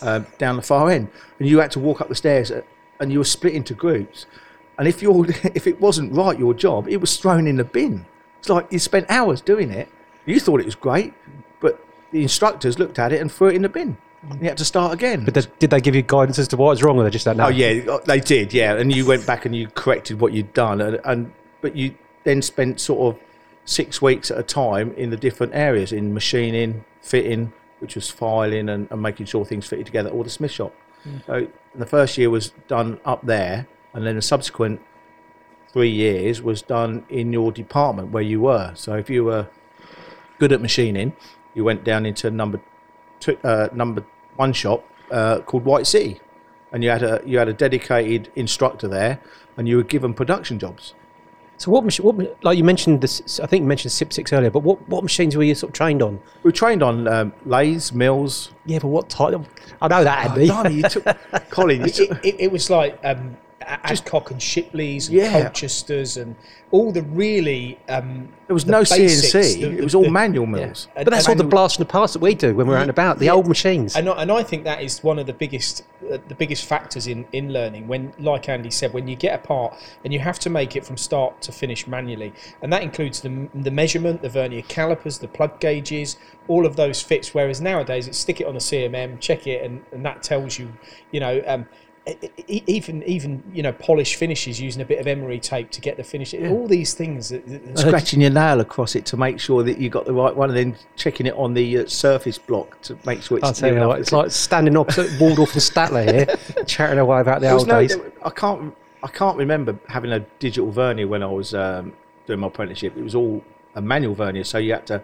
um, 0.00 0.26
down 0.38 0.56
the 0.56 0.62
far 0.62 0.90
end, 0.90 1.08
and 1.38 1.48
you 1.48 1.58
had 1.58 1.70
to 1.72 1.80
walk 1.80 2.00
up 2.00 2.08
the 2.08 2.14
stairs, 2.14 2.50
uh, 2.50 2.62
and 3.00 3.12
you 3.12 3.18
were 3.18 3.24
split 3.24 3.54
into 3.54 3.74
groups. 3.74 4.26
And 4.78 4.88
if 4.88 5.02
you 5.02 5.24
if 5.54 5.66
it 5.66 5.80
wasn't 5.80 6.12
right 6.12 6.38
your 6.38 6.54
job, 6.54 6.88
it 6.88 6.98
was 6.98 7.16
thrown 7.16 7.46
in 7.46 7.56
the 7.56 7.64
bin. 7.64 8.06
It's 8.38 8.48
like 8.48 8.66
you 8.72 8.78
spent 8.78 9.06
hours 9.08 9.40
doing 9.40 9.70
it. 9.70 9.88
You 10.26 10.40
thought 10.40 10.60
it 10.60 10.66
was 10.66 10.74
great, 10.74 11.14
but 11.60 11.84
the 12.12 12.22
instructors 12.22 12.78
looked 12.78 12.98
at 12.98 13.12
it 13.12 13.20
and 13.20 13.30
threw 13.30 13.48
it 13.48 13.56
in 13.56 13.62
the 13.62 13.68
bin. 13.68 13.96
You 14.40 14.48
had 14.48 14.58
to 14.58 14.64
start 14.64 14.92
again. 14.92 15.24
But 15.24 15.48
did 15.58 15.70
they 15.70 15.80
give 15.80 15.96
you 15.96 16.02
guidance 16.02 16.38
as 16.38 16.46
to 16.48 16.56
what 16.56 16.70
was 16.70 16.82
wrong, 16.82 16.96
or 16.98 17.04
they 17.04 17.10
just 17.10 17.24
don't 17.24 17.36
know? 17.36 17.46
Oh 17.46 17.48
yeah, 17.48 17.98
they 18.04 18.20
did. 18.20 18.52
Yeah, 18.54 18.76
and 18.76 18.94
you 18.94 19.04
went 19.04 19.26
back 19.26 19.46
and 19.46 19.54
you 19.54 19.66
corrected 19.68 20.20
what 20.20 20.32
you'd 20.32 20.52
done, 20.52 20.80
and, 20.80 21.00
and 21.04 21.32
but 21.62 21.74
you 21.74 21.94
then 22.24 22.42
spent 22.42 22.78
sort 22.78 23.14
of 23.14 23.22
six 23.64 24.02
weeks 24.02 24.30
at 24.30 24.38
a 24.38 24.42
time 24.42 24.92
in 24.94 25.08
the 25.08 25.16
different 25.16 25.54
areas 25.54 25.92
in 25.92 26.12
machining, 26.12 26.84
fitting, 27.00 27.52
which 27.78 27.94
was 27.94 28.10
filing 28.10 28.68
and, 28.68 28.86
and 28.90 29.00
making 29.00 29.24
sure 29.26 29.44
things 29.44 29.66
fitted 29.66 29.86
together, 29.86 30.10
or 30.10 30.22
the 30.24 30.30
smith 30.30 30.50
shop. 30.50 30.74
So 31.26 31.48
the 31.74 31.86
first 31.86 32.16
year 32.18 32.30
was 32.30 32.52
done 32.68 33.00
up 33.04 33.24
there, 33.26 33.66
and 33.94 34.06
then 34.06 34.16
the 34.16 34.22
subsequent 34.22 34.80
three 35.72 35.90
years 35.90 36.42
was 36.42 36.62
done 36.62 37.04
in 37.08 37.32
your 37.32 37.50
department 37.50 38.10
where 38.10 38.22
you 38.22 38.40
were. 38.40 38.72
So 38.74 38.94
if 38.94 39.10
you 39.10 39.24
were 39.24 39.48
good 40.38 40.52
at 40.52 40.60
machining, 40.60 41.16
you 41.54 41.64
went 41.64 41.82
down 41.82 42.06
into 42.06 42.30
number 42.30 42.60
two, 43.20 43.36
uh, 43.42 43.68
number 43.72 44.04
one 44.36 44.52
shop 44.52 44.84
uh, 45.10 45.40
called 45.40 45.64
White 45.64 45.86
City, 45.86 46.20
and 46.72 46.84
you 46.84 46.90
had 46.90 47.02
a 47.02 47.20
you 47.26 47.38
had 47.38 47.48
a 47.48 47.52
dedicated 47.52 48.30
instructor 48.36 48.88
there, 48.88 49.20
and 49.56 49.68
you 49.68 49.76
were 49.76 49.82
given 49.82 50.14
production 50.14 50.58
jobs. 50.58 50.94
So 51.62 51.70
what, 51.70 51.84
mach- 51.84 51.98
what, 51.98 52.44
like 52.44 52.58
you 52.58 52.64
mentioned 52.64 53.02
this, 53.02 53.38
I 53.38 53.46
think 53.46 53.62
you 53.62 53.68
mentioned 53.68 53.92
SIP 53.92 54.12
six 54.12 54.32
earlier, 54.32 54.50
but 54.50 54.64
what, 54.64 54.88
what 54.88 55.04
machines 55.04 55.36
were 55.36 55.44
you 55.44 55.54
sort 55.54 55.70
of 55.70 55.74
trained 55.74 56.02
on? 56.02 56.14
We 56.42 56.48
were 56.48 56.50
trained 56.50 56.82
on 56.82 57.06
um, 57.06 57.32
lathes, 57.44 57.92
mills. 57.92 58.50
Yeah, 58.66 58.80
but 58.80 58.88
what 58.88 59.08
type? 59.08 59.40
I 59.80 59.86
know 59.86 60.02
that, 60.02 60.30
Andy. 60.30 60.48
Blimey, 60.48 60.74
you 60.74 60.82
took, 60.82 61.04
Colin, 61.50 61.82
you 61.82 61.86
it, 61.86 62.24
it, 62.24 62.36
it 62.40 62.50
was 62.50 62.68
like 62.68 62.98
um, 63.04 63.36
Adcock 63.68 64.30
and 64.30 64.40
Shipleys 64.40 65.08
and 65.08 65.16
Yeah. 65.18 65.42
Colchesters 65.42 66.16
and 66.16 66.34
all 66.70 66.90
the 66.92 67.02
really 67.02 67.78
um, 67.88 68.28
there 68.46 68.54
was 68.54 68.64
the 68.64 68.72
no 68.72 68.80
basics, 68.80 69.32
CNC. 69.32 69.60
the- 69.60 69.78
it 69.78 69.84
was 69.84 69.94
all 69.94 70.02
the- 70.04 70.10
manual 70.10 70.46
mills. 70.46 70.88
And- 70.96 71.04
but 71.04 71.12
that's 71.12 71.26
all 71.26 71.32
and- 71.32 71.40
the 71.40 71.44
blast 71.44 71.76
from 71.76 71.84
the 71.84 71.90
past 71.92 72.12
that 72.14 72.20
we 72.20 72.34
do 72.34 72.54
when 72.54 72.66
we're 72.66 72.76
out 72.76 72.82
and 72.82 72.90
about. 72.90 73.18
The 73.18 73.26
Yeah. 73.26 73.32
old 73.32 73.46
machines. 73.46 73.94
And 73.96 74.08
I, 74.08 74.22
and 74.22 74.32
I 74.32 74.42
think 74.42 74.64
that 74.64 74.82
is 74.82 75.02
one 75.04 75.18
of 75.18 75.26
the 75.26 75.32
biggest 75.32 75.84
uh, 76.12 76.18
the 76.28 76.34
biggest 76.34 76.64
factors 76.64 77.06
in, 77.06 77.24
in 77.32 77.52
learning 77.52 77.86
when 77.86 78.12
like 78.18 78.48
Andy 78.48 78.70
said 78.70 78.92
when 78.92 79.06
you 79.06 79.14
get 79.16 79.34
a 79.34 79.38
part 79.38 79.74
and 80.04 80.12
you 80.12 80.18
have 80.18 80.38
to 80.40 80.50
make 80.50 80.74
it 80.74 80.84
from 80.84 80.96
start 80.96 81.40
to 81.42 81.52
finish 81.52 81.86
manually 81.86 82.32
and 82.60 82.72
that 82.72 82.82
includes 82.82 83.20
the, 83.20 83.48
the 83.54 83.70
measurement 83.70 84.20
the 84.20 84.28
vernier 84.28 84.62
calipers 84.62 85.18
the 85.18 85.28
plug 85.28 85.60
gauges 85.60 86.16
all 86.48 86.66
of 86.66 86.74
those 86.74 87.00
fits 87.00 87.32
whereas 87.34 87.60
nowadays 87.60 88.08
it's 88.08 88.18
stick 88.18 88.40
it 88.40 88.46
on 88.48 88.54
the 88.54 88.60
CMM 88.60 89.20
check 89.20 89.46
it 89.46 89.62
and, 89.64 89.80
and 89.92 90.04
that 90.04 90.24
tells 90.24 90.58
you 90.58 90.72
you 91.12 91.20
know 91.20 91.40
um, 91.46 91.66
even 92.48 93.02
even 93.04 93.42
you 93.52 93.62
know 93.62 93.72
polish 93.72 94.16
finishes 94.16 94.60
using 94.60 94.82
a 94.82 94.84
bit 94.84 94.98
of 94.98 95.06
emery 95.06 95.38
tape 95.38 95.70
to 95.70 95.80
get 95.80 95.96
the 95.96 96.02
finish 96.02 96.34
all 96.34 96.66
these 96.66 96.94
things 96.94 97.28
that, 97.28 97.46
that- 97.46 97.78
Scratching 97.78 98.20
your 98.20 98.30
nail 98.30 98.60
across 98.60 98.96
it 98.96 99.06
to 99.06 99.16
make 99.16 99.38
sure 99.38 99.62
that 99.62 99.78
you 99.78 99.88
got 99.88 100.04
the 100.04 100.12
right 100.12 100.34
one, 100.34 100.50
and 100.50 100.56
then 100.56 100.76
checking 100.96 101.26
it 101.26 101.34
on 101.34 101.54
the 101.54 101.78
uh, 101.78 101.86
surface 101.86 102.38
block 102.38 102.80
to 102.82 102.98
make 103.06 103.22
sure 103.22 103.38
it's. 103.38 103.46
I'll 103.46 103.52
tell 103.52 103.72
you 103.72 103.80
what, 103.86 104.00
it's 104.00 104.12
like 104.12 104.30
standing 104.32 104.76
opposite 104.76 105.10
Waldorf 105.20 105.52
and 105.52 105.62
Statler 105.62 106.04
here, 106.10 106.64
chatting 106.66 106.98
away 106.98 107.20
about 107.20 107.40
the 107.40 107.50
old 107.50 107.68
no- 107.68 107.80
days. 107.80 107.96
there- 107.96 108.12
I 108.24 108.30
can't. 108.30 108.74
I 109.04 109.08
can't 109.08 109.36
remember 109.36 109.76
having 109.88 110.12
a 110.12 110.20
digital 110.38 110.70
vernier 110.70 111.08
when 111.08 111.22
I 111.22 111.26
was 111.26 111.54
um, 111.54 111.92
doing 112.26 112.40
my 112.40 112.46
apprenticeship. 112.48 112.96
It 112.96 113.02
was 113.02 113.14
all 113.14 113.42
a 113.74 113.80
manual 113.82 114.14
vernier, 114.14 114.44
so 114.44 114.58
you 114.58 114.72
had 114.74 114.86
to, 114.88 115.02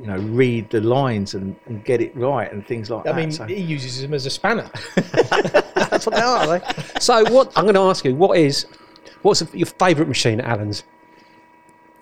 you 0.00 0.06
know, 0.06 0.16
read 0.16 0.70
the 0.70 0.80
lines 0.80 1.34
and, 1.34 1.54
and 1.66 1.84
get 1.84 2.00
it 2.00 2.16
right 2.16 2.50
and 2.50 2.66
things 2.66 2.88
like 2.88 3.00
I 3.00 3.12
that. 3.12 3.14
I 3.14 3.20
mean 3.20 3.30
so. 3.30 3.44
he 3.44 3.60
uses 3.60 4.00
them 4.00 4.14
as 4.14 4.24
a 4.24 4.30
spanner 4.30 4.70
That's 5.90 6.06
what 6.06 6.14
they 6.14 6.22
are, 6.22 6.46
they? 6.58 7.00
So, 7.00 7.30
what 7.30 7.52
I'm 7.56 7.64
going 7.64 7.74
to 7.74 7.82
ask 7.82 8.04
you, 8.04 8.14
what 8.14 8.38
is, 8.38 8.66
what's 9.22 9.42
your 9.52 9.66
favourite 9.66 10.08
machine 10.08 10.40
at 10.40 10.46
Allen's? 10.46 10.84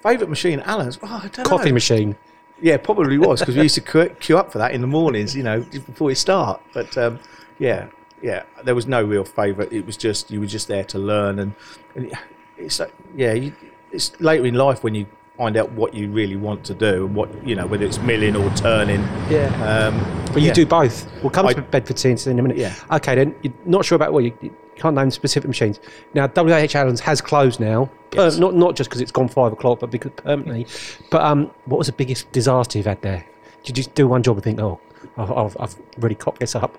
Favourite 0.02 0.28
machine, 0.28 0.60
Allen's. 0.60 0.98
Oh, 1.02 1.20
I 1.24 1.28
don't 1.28 1.46
Coffee 1.46 1.70
know. 1.70 1.74
machine. 1.74 2.16
Yeah, 2.60 2.76
probably 2.76 3.18
was 3.18 3.40
because 3.40 3.56
we 3.56 3.62
used 3.62 3.76
to 3.76 3.80
queue, 3.80 4.14
queue 4.20 4.38
up 4.38 4.52
for 4.52 4.58
that 4.58 4.72
in 4.72 4.80
the 4.80 4.86
mornings, 4.86 5.34
you 5.34 5.42
know, 5.42 5.60
before 5.62 6.06
we 6.06 6.14
start. 6.14 6.60
But 6.72 6.96
um, 6.98 7.18
yeah, 7.58 7.88
yeah, 8.22 8.44
there 8.64 8.74
was 8.74 8.86
no 8.86 9.02
real 9.02 9.24
favourite. 9.24 9.72
It 9.72 9.86
was 9.86 9.96
just 9.96 10.30
you 10.30 10.40
were 10.40 10.46
just 10.46 10.68
there 10.68 10.84
to 10.84 10.98
learn, 10.98 11.38
and, 11.38 11.54
and 11.94 12.12
it's 12.56 12.80
like, 12.80 12.92
yeah, 13.16 13.32
you, 13.32 13.54
it's 13.90 14.20
later 14.20 14.44
in 14.46 14.54
life 14.54 14.82
when 14.82 14.94
you 14.94 15.06
find 15.38 15.56
out 15.56 15.70
what 15.72 15.94
you 15.94 16.10
really 16.10 16.34
want 16.36 16.64
to 16.64 16.74
do 16.74 17.06
and 17.06 17.14
what 17.14 17.30
you 17.46 17.54
know 17.54 17.64
whether 17.66 17.86
it's 17.86 17.98
milling 18.00 18.34
or 18.36 18.50
turning. 18.56 19.00
Yeah. 19.30 19.46
Um, 19.64 20.24
But 20.32 20.42
you 20.42 20.48
yeah. 20.48 20.52
do 20.52 20.66
both. 20.66 21.06
We'll 21.22 21.30
come 21.30 21.46
I- 21.46 21.52
to 21.54 21.62
Bedford 21.62 21.96
Teens 21.96 22.26
in 22.26 22.38
a 22.38 22.42
minute. 22.42 22.58
Yeah. 22.58 22.74
Okay, 22.90 23.14
then 23.14 23.34
you're 23.42 23.52
not 23.64 23.84
sure 23.84 23.96
about 23.96 24.12
what 24.12 24.24
you, 24.24 24.36
you 24.42 24.50
can't 24.76 24.96
name 24.96 25.10
specific 25.12 25.46
machines. 25.48 25.78
Now, 26.12 26.26
WH 26.26 26.74
Allen's 26.74 27.00
has 27.00 27.20
closed 27.20 27.60
now. 27.60 27.88
Per- 28.10 28.24
Yes. 28.24 28.38
not 28.38 28.54
not 28.54 28.74
just 28.74 28.90
because 28.90 29.00
it's 29.00 29.12
gone 29.12 29.28
five 29.28 29.52
o'clock, 29.52 29.78
but 29.80 29.90
because 29.90 30.10
permanently. 30.16 30.66
But 31.10 31.22
um, 31.22 31.50
what 31.66 31.78
was 31.78 31.86
the 31.86 31.92
biggest 31.92 32.30
disaster 32.32 32.76
you've 32.78 32.86
had 32.86 33.00
there? 33.02 33.24
Did 33.62 33.68
you 33.68 33.74
just 33.84 33.94
do 33.94 34.08
one 34.08 34.22
job 34.24 34.36
and 34.36 34.44
think, 34.44 34.60
oh, 34.60 34.80
I've, 35.16 35.30
I've, 35.30 35.56
I've 35.60 35.76
really 35.98 36.14
cocked 36.16 36.40
this 36.40 36.54
up? 36.56 36.76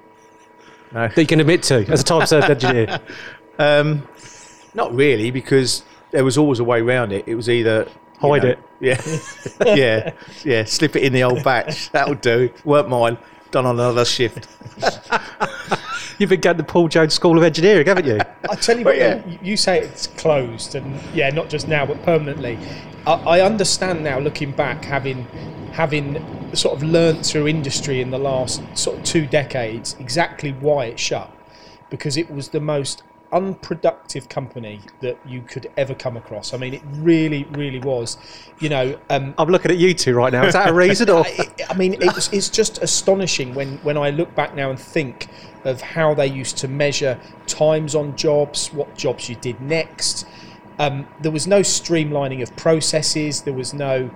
No. 0.92 1.08
That 1.08 1.18
you 1.22 1.28
can 1.28 1.39
admit 1.39 1.63
to 1.63 1.86
as 1.89 2.01
a 2.01 2.04
time 2.04 2.25
served 2.25 2.50
engineer. 2.58 3.00
Um, 3.58 4.06
not 4.74 4.94
really, 4.94 5.30
because 5.32 5.84
there 6.12 6.24
was 6.25 6.38
always 6.38 6.60
a 6.60 6.63
way 6.63 6.82
around 6.82 7.12
it. 7.13 7.24
It 7.28 7.36
was 7.36 7.48
either 7.50 7.84
you 7.84 7.92
Hide 8.20 8.44
know, 8.44 8.50
it. 8.50 8.60
yeah, 8.80 9.02
yeah, 9.76 10.12
yeah. 10.44 10.64
Slip 10.66 10.96
it 10.96 11.04
in 11.04 11.14
the 11.14 11.24
old 11.24 11.44
batch. 11.44 11.90
That'll 11.92 12.16
do. 12.16 12.52
weren't 12.66 12.90
mine. 12.90 13.18
Done 13.52 13.66
on 13.66 13.76
another 13.80 14.06
shift. 14.06 14.48
You've 16.20 16.30
been 16.30 16.42
going 16.42 16.58
to 16.58 16.64
Paul 16.64 16.88
Jones 16.90 17.14
School 17.14 17.38
of 17.38 17.44
Engineering, 17.44 17.88
haven't 17.88 18.06
you? 18.06 18.20
I 18.50 18.56
tell 18.56 18.78
you 18.78 18.84
But 18.84 18.92
what, 18.92 18.98
yeah. 18.98 19.26
you, 19.26 19.40
you 19.42 19.58
say 19.58 19.80
it's 19.80 20.08
closed, 20.08 20.76
and 20.76 21.00
yeah, 21.16 21.30
not 21.30 21.50
just 21.50 21.68
now, 21.68 21.86
but 21.86 22.04
permanently. 22.04 22.60
I, 23.08 23.14
I 23.14 23.42
understand 23.42 24.04
now, 24.04 24.20
looking 24.20 24.52
back, 24.52 24.84
having 24.84 25.26
having 25.72 26.56
sort 26.56 26.76
of 26.76 26.84
learnt 26.84 27.26
through 27.26 27.48
industry 27.48 28.02
in 28.02 28.12
the 28.12 28.20
last 28.20 28.62
sort 28.78 28.98
of 28.98 29.04
two 29.04 29.26
decades, 29.26 29.96
exactly 30.00 30.52
why 30.52 30.86
it 30.86 31.00
shut, 31.00 31.32
because 31.90 32.18
it 32.18 32.30
was 32.30 32.50
the 32.50 32.60
most 32.60 33.04
unproductive 33.32 34.28
company 34.30 34.82
that 35.02 35.18
you 35.28 35.42
could 35.42 35.72
ever 35.78 35.94
come 35.94 36.18
across. 36.18 36.54
I 36.54 36.58
mean, 36.58 36.74
it 36.74 36.82
really, 36.94 37.44
really 37.52 37.80
was. 37.80 38.18
You 38.60 38.70
know, 38.70 39.00
um, 39.10 39.34
I'm 39.38 39.50
looking 39.50 39.72
at 39.72 39.78
you 39.78 39.94
two 39.94 40.16
right 40.16 40.32
now. 40.32 40.46
Is 40.46 40.54
that 40.54 40.70
a 40.70 40.74
reason? 40.74 41.10
Or 41.10 41.26
I, 41.28 41.50
I 41.70 41.78
mean, 41.78 41.94
it 41.94 42.14
was, 42.16 42.32
it's 42.34 42.50
just 42.50 42.82
astonishing 42.82 43.54
when, 43.54 43.78
when 43.80 43.98
I 43.98 44.10
look 44.10 44.34
back 44.36 44.56
now 44.56 44.70
and 44.70 44.80
think 44.80 45.28
of 45.64 45.82
how 45.82 46.14
they 46.14 46.28
used 46.28 46.58
to 46.58 46.68
measure 46.68 47.20
times 47.48 47.96
on 47.96 48.16
jobs, 48.16 48.74
what 48.74 48.96
jobs 48.96 49.30
you 49.30 49.36
did 49.36 49.60
next. 49.62 50.26
Um, 50.80 51.08
there 51.20 51.32
was 51.32 51.46
no 51.46 51.60
streamlining 51.60 52.42
of 52.42 52.56
processes. 52.56 53.42
There 53.42 53.54
was 53.54 53.74
no, 53.74 54.10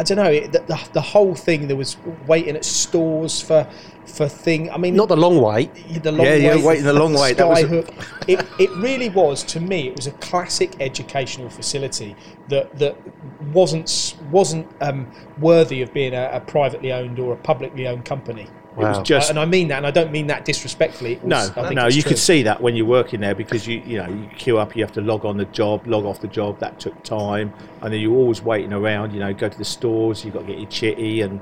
I 0.00 0.02
don't 0.02 0.16
know, 0.16 0.30
it, 0.30 0.50
the, 0.52 0.60
the, 0.60 0.88
the 0.94 1.00
whole 1.02 1.34
thing. 1.34 1.68
There 1.68 1.76
was 1.76 1.98
waiting 2.26 2.56
at 2.56 2.64
stores 2.64 3.38
for 3.42 3.68
for 4.06 4.26
thing. 4.26 4.70
I 4.70 4.78
mean, 4.78 4.96
Not 4.96 5.08
the 5.08 5.16
long 5.16 5.40
wait. 5.42 5.70
the 6.02 6.10
long 6.10 6.26
Yeah, 6.26 6.36
yeah, 6.36 6.54
wait, 6.56 6.64
waiting 6.64 6.84
the 6.84 6.94
long 6.94 7.12
wait, 7.12 7.36
that 7.36 7.46
was 7.46 7.62
a- 7.64 7.84
it, 8.26 8.46
it 8.58 8.70
really 8.76 9.10
was 9.10 9.44
to 9.44 9.60
me. 9.60 9.88
It 9.88 9.96
was 9.96 10.06
a 10.06 10.12
classic 10.12 10.74
educational 10.80 11.50
facility 11.50 12.16
that 12.48 12.78
that 12.78 12.96
wasn't 13.52 14.16
wasn't 14.30 14.66
um, 14.80 15.06
worthy 15.38 15.82
of 15.82 15.92
being 15.92 16.14
a, 16.14 16.30
a 16.32 16.40
privately 16.40 16.92
owned 16.92 17.18
or 17.18 17.34
a 17.34 17.36
publicly 17.36 17.86
owned 17.86 18.06
company. 18.06 18.46
It 18.72 18.76
was 18.78 18.98
Wow. 18.98 19.02
just 19.02 19.30
and 19.30 19.38
I 19.38 19.46
mean 19.46 19.68
that, 19.68 19.78
and 19.78 19.86
I 19.86 19.90
don't 19.90 20.12
mean 20.12 20.28
that 20.28 20.44
disrespectfully. 20.44 21.14
It 21.14 21.24
no, 21.24 21.48
I 21.56 21.74
no. 21.74 21.86
You 21.88 22.02
true. 22.02 22.10
could 22.10 22.18
see 22.18 22.44
that 22.44 22.60
when 22.62 22.76
you're 22.76 22.86
working 22.86 23.20
there 23.20 23.34
because 23.34 23.66
you 23.66 23.82
you 23.84 23.98
know 23.98 24.08
you 24.08 24.28
queue 24.38 24.58
up, 24.58 24.76
you 24.76 24.82
have 24.84 24.92
to 24.92 25.00
log 25.00 25.24
on 25.24 25.36
the 25.36 25.44
job, 25.46 25.86
log 25.88 26.04
off 26.04 26.20
the 26.20 26.28
job. 26.28 26.60
That 26.60 26.78
took 26.78 27.02
time, 27.02 27.52
and 27.82 27.92
then 27.92 28.00
you're 28.00 28.16
always 28.16 28.42
waiting 28.42 28.72
around. 28.72 29.12
You 29.12 29.20
know, 29.20 29.34
go 29.34 29.48
to 29.48 29.58
the 29.58 29.64
stores, 29.64 30.24
you 30.24 30.30
have 30.30 30.40
got 30.40 30.46
to 30.46 30.52
get 30.52 30.60
your 30.60 30.70
chitty, 30.70 31.20
and 31.22 31.40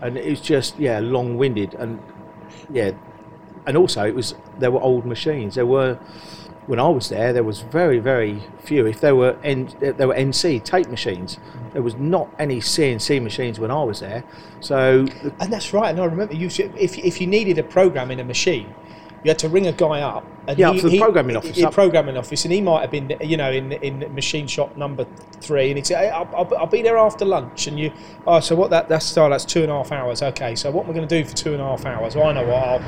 and 0.00 0.16
it 0.16 0.30
was 0.30 0.40
just 0.40 0.78
yeah, 0.78 1.00
long 1.00 1.36
winded, 1.36 1.74
and 1.74 2.00
yeah, 2.72 2.92
and 3.66 3.76
also 3.76 4.06
it 4.06 4.14
was 4.14 4.34
there 4.60 4.70
were 4.70 4.80
old 4.80 5.04
machines. 5.06 5.56
There 5.56 5.66
were 5.66 5.98
when 6.66 6.78
I 6.78 6.88
was 6.88 7.08
there, 7.08 7.32
there 7.32 7.44
was 7.44 7.60
very 7.60 7.98
very 7.98 8.42
few. 8.60 8.86
If 8.86 9.00
there 9.00 9.16
were 9.16 9.36
N, 9.42 9.72
there 9.80 10.08
were 10.08 10.14
NC 10.14 10.62
tape 10.64 10.88
machines, 10.88 11.38
there 11.72 11.82
was 11.82 11.96
not 11.96 12.28
any 12.38 12.60
CNC 12.60 13.22
machines 13.22 13.58
when 13.58 13.70
I 13.70 13.82
was 13.82 14.00
there. 14.00 14.24
So 14.60 15.06
And 15.40 15.52
that's 15.52 15.72
right. 15.72 15.90
And 15.90 16.00
I 16.00 16.04
remember 16.04 16.34
you 16.34 16.46
if 16.46 16.98
if 16.98 17.20
you 17.20 17.26
needed 17.26 17.58
a 17.58 17.62
program 17.62 18.10
in 18.10 18.20
a 18.20 18.24
machine, 18.24 18.74
you 19.24 19.28
had 19.30 19.38
to 19.40 19.48
ring 19.48 19.66
a 19.66 19.72
guy 19.72 20.00
up. 20.00 20.24
And 20.48 20.58
Yeah, 20.58 20.70
up 20.70 20.76
to 20.78 20.88
the 20.88 20.98
programming 20.98 21.36
office, 21.36 21.56
The 21.56 21.70
programming 21.70 22.16
office, 22.16 22.44
and 22.44 22.52
he 22.52 22.60
might 22.62 22.80
have 22.80 22.90
been, 22.90 23.14
you 23.20 23.36
know, 23.36 23.50
in 23.52 23.72
in 23.72 24.12
machine 24.14 24.46
shop 24.46 24.76
number 24.76 25.06
three, 25.40 25.68
and 25.68 25.76
he'd 25.76 25.86
say, 25.86 25.94
hey, 25.96 26.08
I'll, 26.08 26.28
I'll, 26.34 26.56
I'll 26.56 26.66
be 26.66 26.80
there 26.82 26.96
after 26.96 27.24
lunch. 27.26 27.66
And 27.66 27.78
you, 27.78 27.92
oh, 28.26 28.40
so 28.40 28.56
what? 28.56 28.70
That 28.70 28.88
that's 28.88 29.16
oh, 29.18 29.28
that's 29.28 29.44
two 29.44 29.62
and 29.62 29.70
a 29.70 29.74
half 29.74 29.92
hours. 29.92 30.22
Okay, 30.22 30.54
so 30.56 30.70
what 30.70 30.84
am 30.86 30.90
I 30.90 30.94
going 30.94 31.06
to 31.06 31.22
do 31.22 31.28
for 31.28 31.36
two 31.36 31.52
and 31.52 31.60
a 31.60 31.64
half 31.64 31.84
hours? 31.84 32.16
Well, 32.16 32.26
I 32.28 32.32
know 32.32 32.46
what. 32.46 32.54
I'll 32.64 32.82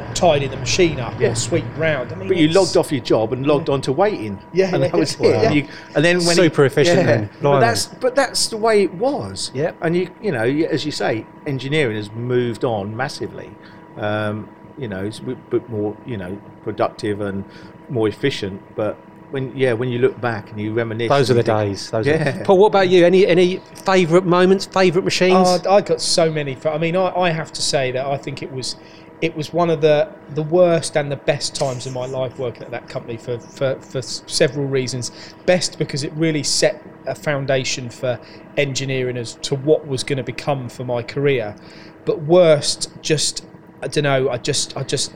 I'll 0.00 0.14
tidy 0.14 0.46
the 0.46 0.56
machine 0.56 1.00
up 1.00 1.20
Yeah. 1.20 1.32
or 1.32 1.34
sweep 1.34 1.64
round. 1.76 2.12
I 2.12 2.14
mean, 2.14 2.28
But 2.28 2.36
you 2.36 2.48
logged 2.48 2.76
off 2.76 2.92
your 2.92 3.02
job 3.02 3.32
and 3.32 3.44
logged 3.46 3.68
on 3.68 3.80
to 3.82 3.92
waiting. 3.92 4.38
Yeah, 4.52 4.72
and 4.72 4.82
yeah, 4.84 4.88
that 4.90 4.96
was 4.96 5.18
yeah, 5.18 5.26
it. 5.26 5.30
yeah. 5.32 5.42
And, 5.42 5.54
you, 5.56 5.68
and 5.96 6.04
then 6.04 6.16
when 6.24 6.36
Super 6.36 6.62
he- 6.62 6.66
efficient 6.68 6.98
Yeah, 6.98 7.06
then, 7.06 7.30
but 7.42 7.58
that's 7.60 7.86
but 7.86 8.14
that's 8.14 8.46
the 8.46 8.56
way 8.56 8.84
it 8.84 8.94
was. 8.94 9.50
Yeah. 9.52 9.72
and 9.82 9.96
you 9.96 10.08
you 10.22 10.30
know 10.30 10.44
as 10.44 10.86
you 10.86 10.92
say, 10.92 11.26
engineering 11.46 11.96
has 11.96 12.12
moved 12.12 12.64
on 12.64 12.96
massively. 12.96 13.50
Um, 13.96 14.48
you 14.78 14.88
know, 14.88 15.04
it's 15.04 15.18
a 15.18 15.22
bit, 15.22 15.50
bit 15.50 15.68
more 15.68 15.96
you 16.06 16.16
know 16.16 16.40
productive 16.62 17.20
and 17.20 17.44
more 17.88 18.08
efficient. 18.08 18.62
But 18.74 18.96
when 19.30 19.56
yeah, 19.56 19.72
when 19.72 19.88
you 19.88 19.98
look 19.98 20.20
back 20.20 20.50
and 20.50 20.60
you 20.60 20.72
reminisce, 20.72 21.08
Those 21.08 21.30
are 21.30 21.34
the 21.34 21.42
think, 21.42 21.58
days. 21.58 21.90
Those 21.90 22.06
Yeah. 22.06 22.40
Are, 22.40 22.44
Paul, 22.44 22.58
what 22.58 22.68
about 22.68 22.88
you? 22.88 23.04
Any 23.04 23.26
any 23.26 23.58
favourite 23.84 24.24
moments? 24.24 24.66
Favourite 24.66 25.04
machines? 25.04 25.48
Oh, 25.48 25.70
I 25.70 25.80
got 25.80 26.00
so 26.00 26.30
many. 26.30 26.56
I 26.64 26.78
mean, 26.78 26.96
I, 26.96 27.12
I 27.14 27.30
have 27.30 27.52
to 27.52 27.62
say 27.62 27.90
that 27.92 28.06
I 28.06 28.16
think 28.16 28.42
it 28.42 28.52
was 28.52 28.76
it 29.22 29.36
was 29.36 29.52
one 29.52 29.70
of 29.70 29.80
the 29.80 30.12
the 30.30 30.42
worst 30.42 30.96
and 30.96 31.10
the 31.10 31.16
best 31.16 31.54
times 31.54 31.86
of 31.86 31.92
my 31.92 32.06
life 32.06 32.38
working 32.38 32.64
at 32.64 32.70
that 32.72 32.88
company 32.88 33.16
for, 33.16 33.38
for, 33.38 33.80
for 33.80 34.02
several 34.02 34.66
reasons. 34.66 35.12
Best 35.46 35.78
because 35.78 36.02
it 36.02 36.12
really 36.14 36.42
set 36.42 36.84
a 37.06 37.14
foundation 37.14 37.88
for 37.88 38.20
engineering 38.56 39.16
as 39.16 39.34
to 39.36 39.54
what 39.54 39.86
was 39.86 40.04
going 40.04 40.18
to 40.18 40.24
become 40.24 40.68
for 40.68 40.84
my 40.84 41.02
career. 41.02 41.56
But 42.04 42.22
worst, 42.22 42.90
just 43.00 43.46
I 43.82 43.88
don't 43.88 44.04
know. 44.04 44.30
I 44.30 44.38
just 44.38 44.76
I 44.76 44.84
just 44.84 45.12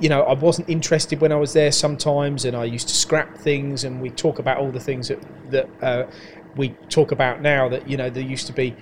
you 0.00 0.08
know, 0.08 0.22
I 0.22 0.34
wasn't 0.34 0.68
interested 0.68 1.20
when 1.20 1.32
I 1.32 1.36
was 1.36 1.52
there 1.52 1.72
sometimes, 1.72 2.44
and 2.44 2.56
I 2.56 2.64
used 2.64 2.88
to 2.88 2.94
scrap 2.94 3.38
things. 3.38 3.84
And 3.84 4.02
we 4.02 4.10
talk 4.10 4.38
about 4.38 4.58
all 4.58 4.70
the 4.70 4.80
things 4.80 5.08
that 5.08 5.20
that 5.50 5.68
uh, 5.82 6.10
we 6.56 6.70
talk 6.88 7.12
about 7.12 7.40
now. 7.40 7.68
That 7.68 7.88
you 7.88 7.96
know, 7.96 8.10
there 8.10 8.22
used 8.22 8.46
to 8.48 8.52
be 8.52 8.76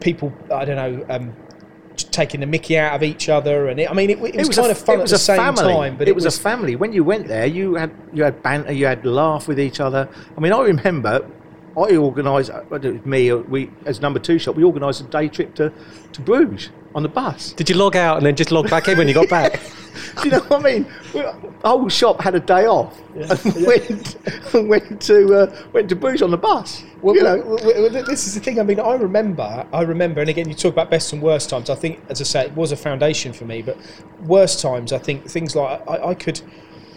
people. 0.00 0.32
I 0.52 0.64
don't 0.64 0.76
know. 0.76 1.06
Um, 1.08 1.36
taking 1.96 2.38
the 2.40 2.46
Mickey 2.46 2.78
out 2.78 2.94
of 2.94 3.02
each 3.02 3.28
other, 3.28 3.68
and 3.68 3.80
it, 3.80 3.90
I 3.90 3.94
mean, 3.94 4.10
it, 4.10 4.18
it 4.18 4.46
was, 4.46 4.56
kind 4.56 4.68
a, 4.68 4.70
of 4.70 4.78
fun 4.78 4.94
it 4.94 4.98
at 4.98 5.02
was 5.02 5.10
the 5.10 5.16
a 5.16 5.18
same 5.18 5.36
family. 5.38 5.74
time. 5.74 5.96
But 5.96 6.06
it, 6.06 6.14
was, 6.14 6.24
a 6.24 6.30
family. 6.30 6.76
When 6.76 6.92
you 6.92 7.02
went 7.02 7.26
there, 7.26 7.46
you 7.46 7.74
had 7.74 7.92
you 8.12 8.22
had 8.22 8.42
banter, 8.42 8.72
you 8.72 8.86
had 8.86 9.04
laugh 9.04 9.48
with 9.48 9.58
each 9.58 9.80
other. 9.80 10.08
I 10.36 10.40
mean, 10.40 10.52
I 10.52 10.60
remember. 10.62 11.28
I 11.78 11.96
organised, 11.96 12.50
uh, 12.50 12.62
it 12.72 12.82
was 12.92 13.06
me, 13.06 13.30
uh, 13.30 13.36
we 13.36 13.70
as 13.86 14.00
number 14.00 14.18
two 14.18 14.38
shop, 14.38 14.56
we 14.56 14.64
organised 14.64 15.00
a 15.00 15.04
day 15.04 15.28
trip 15.28 15.54
to, 15.56 15.72
to 16.12 16.20
Bruges 16.20 16.70
on 16.94 17.02
the 17.02 17.08
bus. 17.08 17.52
Did 17.52 17.68
you 17.70 17.76
log 17.76 17.96
out 17.96 18.16
and 18.16 18.26
then 18.26 18.34
just 18.36 18.50
log 18.50 18.68
back 18.70 18.88
in 18.88 18.98
when 18.98 19.06
you 19.08 19.14
got 19.14 19.28
back? 19.28 19.60
Do 20.22 20.24
you 20.24 20.30
know 20.30 20.40
what 20.40 20.60
I 20.60 20.72
mean? 20.72 20.86
We- 21.14 21.20
The 21.22 21.52
whole 21.64 21.88
shop 21.88 22.20
had 22.20 22.34
a 22.34 22.40
day 22.40 22.66
off 22.66 22.98
and 23.14 23.66
went 23.66 24.16
and 24.54 24.68
went 24.68 25.00
to 25.02 25.34
uh, 25.34 25.62
went 25.72 25.88
to 25.88 25.96
Bruges 25.96 26.22
on 26.22 26.30
the 26.30 26.36
bus. 26.36 26.84
Well, 27.02 27.14
you 27.16 27.22
know, 27.22 27.36
well, 27.44 27.58
well, 27.64 27.90
well, 27.92 28.04
this 28.04 28.26
is 28.26 28.34
the 28.34 28.40
thing. 28.40 28.58
I 28.60 28.62
mean, 28.62 28.80
I 28.80 28.94
remember, 28.94 29.66
I 29.72 29.82
remember, 29.82 30.20
and 30.20 30.30
again, 30.30 30.48
you 30.48 30.54
talk 30.54 30.72
about 30.72 30.90
best 30.90 31.12
and 31.12 31.20
worst 31.22 31.50
times. 31.50 31.68
I 31.70 31.74
think, 31.74 32.00
as 32.08 32.20
I 32.20 32.24
say, 32.24 32.44
it 32.46 32.52
was 32.56 32.72
a 32.72 32.76
foundation 32.76 33.32
for 33.32 33.44
me. 33.44 33.62
But 33.62 33.76
worst 34.24 34.60
times, 34.60 34.92
I 34.92 34.98
think 34.98 35.24
things 35.28 35.54
like 35.56 35.86
I, 35.88 36.08
I 36.10 36.14
could, 36.14 36.40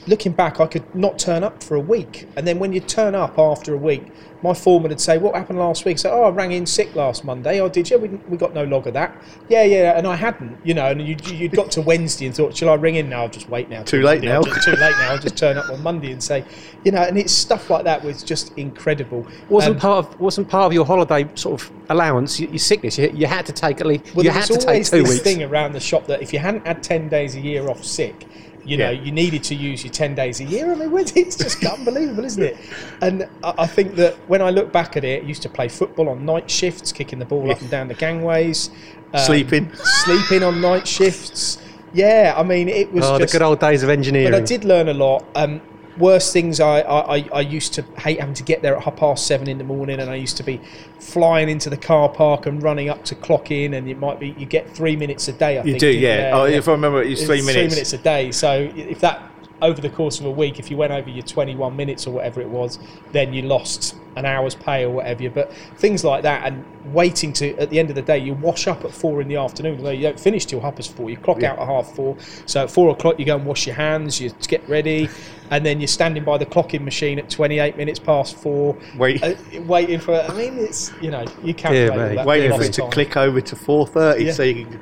looking 0.08 0.32
back, 0.32 0.60
I 0.60 0.68
could 0.68 0.96
not 0.96 1.20
turn 1.20 1.44
up 1.44 1.62
for 1.64 1.76
a 1.76 1.80
week, 1.80 2.28
and 2.36 2.48
then 2.48 2.60
when 2.60 2.74
you 2.74 2.80
turn 2.80 3.16
up 3.16 3.38
after 3.38 3.74
a 3.74 3.78
week, 3.78 4.04
my 4.44 4.56
foreman 4.56 4.90
would 4.90 5.00
say, 5.00 5.20
"What 5.20 5.36
happened 5.36 5.60
last 5.60 5.86
week?" 5.86 6.00
So, 6.00 6.10
"Oh, 6.12 6.24
I 6.24 6.30
rang 6.30 6.52
in 6.52 6.66
sick 6.66 6.96
last 6.96 7.24
Monday." 7.24 7.60
"Oh, 7.62 7.70
did 7.70 7.90
you? 7.92 8.00
We, 8.00 8.08
we 8.28 8.38
got 8.38 8.56
no 8.56 8.64
log 8.64 8.88
of 8.88 8.94
that." 8.96 9.16
"Yeah, 9.50 9.64
yeah," 9.64 9.96
and 9.98 10.08
I 10.08 10.16
hadn't, 10.16 10.58
you 10.64 10.74
know. 10.74 10.88
And 10.88 11.00
you 11.00 11.16
you'd 11.26 11.52
got 11.52 11.70
to 11.72 11.82
Wednesday 11.92 12.26
and 12.26 12.36
thought, 12.36 12.58
"Shall 12.58 12.70
I 12.70 12.74
ring 12.74 12.96
in 12.96 13.08
now?" 13.10 13.22
I'll 13.24 13.30
just 13.30 13.50
wait 13.50 13.70
now. 13.70 13.84
Too 13.84 14.02
late 14.02 14.24
Monday. 14.24 14.28
now. 14.30 14.42
Just, 14.42 14.64
too 14.66 14.72
late 14.72 14.96
now. 14.98 15.12
I'll 15.12 15.20
just 15.20 15.38
turn 15.38 15.58
up 15.58 15.70
on 15.70 15.84
Monday 15.84 16.12
and 16.12 16.24
say, 16.24 16.44
you 16.84 16.92
know. 16.92 17.04
And 17.04 17.20
it's 17.20 17.32
stuff 17.32 17.70
like 17.70 17.84
that 17.84 18.04
was 18.04 18.24
just 18.24 18.52
incredible. 18.58 19.28
Wasn't 19.50 19.76
Um, 19.76 19.80
part 19.80 20.06
of 20.08 20.20
wasn't 20.20 20.50
part 20.50 20.66
of 20.66 20.74
your 20.74 20.86
holiday 20.86 21.28
sort 21.36 21.62
of 21.62 21.72
allowance? 21.90 22.40
Your, 22.40 22.50
your 22.50 22.58
sickness. 22.60 22.98
You, 22.98 23.12
you 23.14 23.28
had 23.28 23.46
to 23.46 23.54
take 23.54 23.80
at 23.80 23.86
least. 23.86 24.16
Well, 24.16 24.26
you 24.26 24.32
had 24.32 24.46
to 24.46 24.58
take 24.58 24.68
always 24.68 24.90
two 24.90 25.02
this 25.04 25.10
weeks. 25.12 25.22
thing 25.24 25.44
around 25.44 25.74
the 25.74 25.80
shop 25.80 26.08
that 26.08 26.24
if 26.24 26.34
you 26.34 26.40
hadn't 26.40 26.66
had 26.66 26.82
ten 26.82 27.10
days 27.10 27.36
a 27.36 27.40
year 27.40 27.70
off 27.70 27.84
sick, 27.84 28.26
you 28.66 28.78
know, 28.78 28.90
Yeah. 28.90 29.02
you 29.02 29.12
needed 29.12 29.44
to 29.46 29.56
use 29.56 29.84
your 29.84 29.92
ten 29.94 30.16
days 30.16 30.40
a 30.40 30.44
year. 30.44 30.72
I 30.72 30.76
mean, 30.76 30.92
it's 31.16 31.36
just 31.36 31.64
unbelievable, 31.78 32.26
isn't 32.26 32.44
it? 32.44 32.58
And 33.02 33.28
I 33.44 33.68
think 33.68 33.96
that 33.96 34.16
when 34.28 34.42
I 34.42 34.50
look 34.50 34.72
back 34.72 34.98
at 34.98 35.04
it, 35.04 35.24
I 35.24 35.26
used 35.26 35.42
to 35.44 35.50
play 35.50 35.68
football 35.68 36.10
on 36.10 36.26
night 36.26 36.50
shifts, 36.50 36.92
kicking 36.92 37.20
the 37.20 37.26
ball 37.26 37.52
up 37.52 37.62
and 37.62 37.70
down 37.70 37.88
the 37.88 37.94
gangways, 37.96 38.70
um, 39.14 39.20
Sleeping. 39.22 39.72
sleeping 40.06 40.44
on 40.44 40.62
night 40.62 40.88
shifts. 40.88 41.58
Yeah, 41.94 42.34
I 42.38 42.44
mean, 42.44 42.70
it 42.70 42.92
was 42.94 43.06
Oh, 43.06 43.20
just 43.20 43.34
the 43.34 43.40
good 43.40 43.44
old 43.46 43.60
days 43.60 43.84
of 43.84 43.90
engineering. 43.90 44.32
but 44.32 44.42
I 44.42 44.46
did 44.46 44.64
learn 44.64 44.88
a 44.88 44.94
lot. 44.94 45.26
Um, 45.36 45.60
worst 45.98 46.34
things 46.34 46.60
I, 46.60 46.82
I, 46.82 47.30
I- 47.34 47.42
used 47.42 47.74
to 47.74 47.82
hate 47.98 48.20
having 48.20 48.36
to 48.36 48.44
get 48.44 48.62
there 48.62 48.76
at 48.76 48.84
half 48.84 48.96
past 48.96 49.28
seven 49.28 49.48
in 49.48 49.58
the 49.58 49.64
morning, 49.64 50.00
and 50.00 50.10
I 50.10 50.16
used 50.16 50.38
to 50.38 50.44
be 50.44 50.60
flying 51.00 51.50
into 51.50 51.70
the 51.70 51.78
car 51.78 52.10
park 52.10 52.46
and 52.46 52.62
running 52.62 52.90
up 52.90 53.04
to 53.06 53.16
clock 53.16 53.52
in, 53.52 53.74
and 53.74 53.90
it 53.90 53.98
might 53.98 54.20
be 54.20 54.30
you 54.38 54.46
get 54.46 54.70
three 54.70 54.96
minutes 54.96 55.28
a 55.28 55.34
day. 55.34 55.58
I 55.60 55.64
you 55.64 55.74
think 55.74 55.80
do, 55.80 55.90
yeah. 55.90 56.30
you? 56.30 56.42
Oh, 56.42 56.46
if 56.46 56.68
I 56.68 56.72
remember, 56.72 57.02
it's 57.02 57.22
It's 57.22 57.28
three 57.28 57.42
minutes. 57.42 57.54
Three 57.54 57.68
minutes 57.70 57.94
a 57.94 57.98
day. 57.98 58.32
So 58.32 58.72
if 58.76 59.00
that 59.02 59.31
over 59.62 59.80
the 59.80 59.90
course 59.90 60.20
of 60.20 60.26
a 60.26 60.32
week, 60.32 60.60
if 60.60 60.72
you 60.72 60.78
went 60.78 60.92
over 60.92 61.10
your 61.10 61.24
21 61.24 61.76
minutes 61.76 62.08
or 62.08 62.12
whatever 62.12 62.42
it 62.42 62.50
was, 62.50 62.80
then 63.12 63.34
you 63.34 63.44
lost 63.44 63.96
an 64.18 64.26
hour's 64.26 64.56
pay 64.56 64.84
or 64.84 64.90
whatever. 64.90 65.30
But 65.30 65.54
things 65.78 66.04
like 66.04 66.24
that, 66.24 66.46
and 66.46 66.66
waiting 66.94 67.32
to 67.34 67.56
at 67.58 67.70
the 67.70 67.80
end 67.80 67.90
of 67.90 67.96
the 67.96 68.02
day, 68.02 68.18
you 68.18 68.34
wash 68.34 68.68
up 68.68 68.84
at 68.84 68.92
four 68.92 69.22
in 69.22 69.28
the 69.28 69.36
afternoon. 69.38 69.78
Although 69.78 69.92
you 69.92 70.02
don't 70.04 70.20
finish 70.20 70.46
till 70.46 70.60
half 70.60 70.76
past 70.76 70.96
four, 70.96 71.10
you 71.10 71.18
clock 71.18 71.42
Yeah. 71.42 71.52
out 71.54 71.60
at 71.60 71.68
half 71.68 71.96
four. 71.96 72.18
So 72.46 72.64
at 72.64 72.72
four 72.72 72.90
o'clock, 72.90 73.20
you 73.20 73.26
go 73.26 73.36
and 73.38 73.46
wash 73.46 73.66
your 73.68 73.76
hands, 73.76 74.20
you 74.20 74.32
get 74.48 74.68
ready, 74.68 75.08
and 75.52 75.66
then 75.66 75.80
you're 75.80 75.88
standing 75.88 76.24
by 76.24 76.38
the 76.38 76.46
clocking 76.46 76.82
machine 76.82 77.20
at 77.20 77.30
28 77.30 77.78
minutes 77.78 78.00
past 78.00 78.36
four, 78.36 78.76
Wait. 78.98 79.24
uh, 79.24 79.36
waiting 79.62 80.00
for. 80.00 80.16
I 80.20 80.34
mean, 80.36 80.58
it's 80.58 80.92
you 81.02 81.12
know 81.12 81.24
you 81.44 81.54
mate. 81.54 82.16
that 82.16 82.26
Waiting 82.26 82.52
for 82.58 82.64
it 82.64 82.74
to 82.74 82.88
click 82.90 83.16
over 83.16 83.40
to 83.40 83.56
4.30 83.56 84.26
Yeah. 84.26 84.32
so 84.34 84.44
you 84.44 84.66
can 84.66 84.80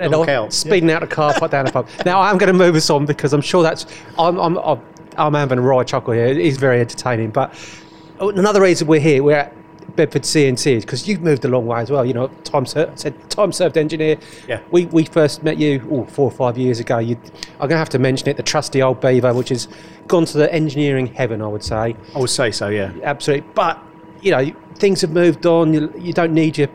and 0.00 0.14
out. 0.14 0.52
speeding 0.52 0.90
out 0.90 1.00
the 1.00 1.06
car, 1.06 1.34
put 1.34 1.50
down 1.50 1.64
the 1.64 1.72
pub. 1.72 1.88
Now 2.04 2.20
I'm 2.20 2.38
going 2.38 2.52
to 2.52 2.58
move 2.58 2.74
us 2.74 2.90
on 2.90 3.06
because 3.06 3.32
I'm 3.32 3.40
sure 3.40 3.62
that's 3.62 3.86
I'm 4.18 4.38
I'm 4.38 4.56
I'm, 4.58 4.80
I'm 5.16 5.34
having 5.34 5.58
a 5.58 5.62
raw 5.62 5.82
chuckle 5.84 6.12
here. 6.12 6.26
It 6.26 6.38
is 6.38 6.56
very 6.56 6.80
entertaining. 6.80 7.30
But 7.30 7.54
another 8.20 8.60
reason 8.62 8.86
we're 8.86 9.00
here, 9.00 9.22
we're 9.22 9.36
at 9.36 9.52
Bedford 9.94 10.22
CNC 10.22 10.76
is 10.76 10.84
because 10.84 11.08
you've 11.08 11.22
moved 11.22 11.44
a 11.44 11.48
long 11.48 11.66
way 11.66 11.80
as 11.80 11.90
well. 11.90 12.04
You 12.04 12.12
know, 12.12 12.28
time 12.44 12.66
served, 12.66 12.98
said 12.98 13.30
time 13.30 13.52
served 13.52 13.76
engineer. 13.76 14.18
Yeah. 14.46 14.60
We 14.70 14.86
we 14.86 15.04
first 15.04 15.42
met 15.42 15.58
you 15.58 15.86
oh, 15.90 16.04
four 16.04 16.26
or 16.26 16.30
five 16.30 16.58
years 16.58 16.80
ago. 16.80 16.98
You, 16.98 17.16
I'm 17.54 17.60
going 17.60 17.70
to 17.70 17.78
have 17.78 17.88
to 17.90 17.98
mention 17.98 18.28
it, 18.28 18.36
the 18.36 18.42
trusty 18.42 18.82
old 18.82 19.00
Beaver, 19.00 19.32
which 19.32 19.48
has 19.48 19.68
gone 20.06 20.24
to 20.26 20.38
the 20.38 20.52
engineering 20.52 21.06
heaven, 21.06 21.40
I 21.40 21.46
would 21.46 21.64
say 21.64 21.96
I 22.14 22.18
would 22.18 22.30
say 22.30 22.50
so, 22.50 22.68
yeah. 22.68 22.92
absolutely. 23.02 23.48
But 23.54 23.82
you 24.22 24.30
know, 24.30 24.52
things 24.76 25.00
have 25.00 25.10
moved 25.10 25.46
on. 25.46 25.72
You, 25.72 25.92
you 25.98 26.12
don't 26.12 26.34
need 26.34 26.58
your, 26.58 26.68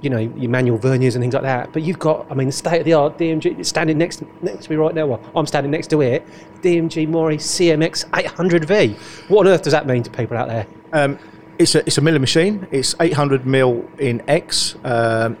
you 0.00 0.10
know, 0.10 0.18
your 0.18 0.50
manual 0.50 0.78
verniers 0.78 1.14
and 1.14 1.22
things 1.22 1.34
like 1.34 1.42
that. 1.42 1.72
But 1.72 1.82
you've 1.82 1.98
got, 1.98 2.26
I 2.30 2.34
mean, 2.34 2.50
state 2.52 2.78
of 2.80 2.84
the 2.84 2.92
art 2.94 3.18
DMG 3.18 3.64
standing 3.66 3.98
next 3.98 4.22
next 4.42 4.64
to 4.66 4.70
me 4.70 4.76
right 4.76 4.94
now. 4.94 5.06
Well, 5.06 5.20
I'm 5.34 5.46
standing 5.46 5.70
next 5.72 5.88
to 5.88 6.00
it. 6.02 6.24
DMG 6.62 7.08
Mori 7.08 7.36
CMX 7.36 8.08
800V. 8.10 8.96
What 9.30 9.46
on 9.46 9.52
earth 9.52 9.62
does 9.62 9.72
that 9.72 9.86
mean 9.86 10.02
to 10.04 10.10
people 10.10 10.36
out 10.36 10.48
there? 10.48 10.66
Um, 10.92 11.18
it's 11.58 11.74
a 11.74 11.80
it's 11.80 11.98
a 11.98 12.00
milling 12.00 12.20
machine. 12.20 12.66
It's 12.70 12.94
800 13.00 13.44
mil 13.46 13.88
in 13.98 14.22
X, 14.28 14.76
um, 14.84 15.36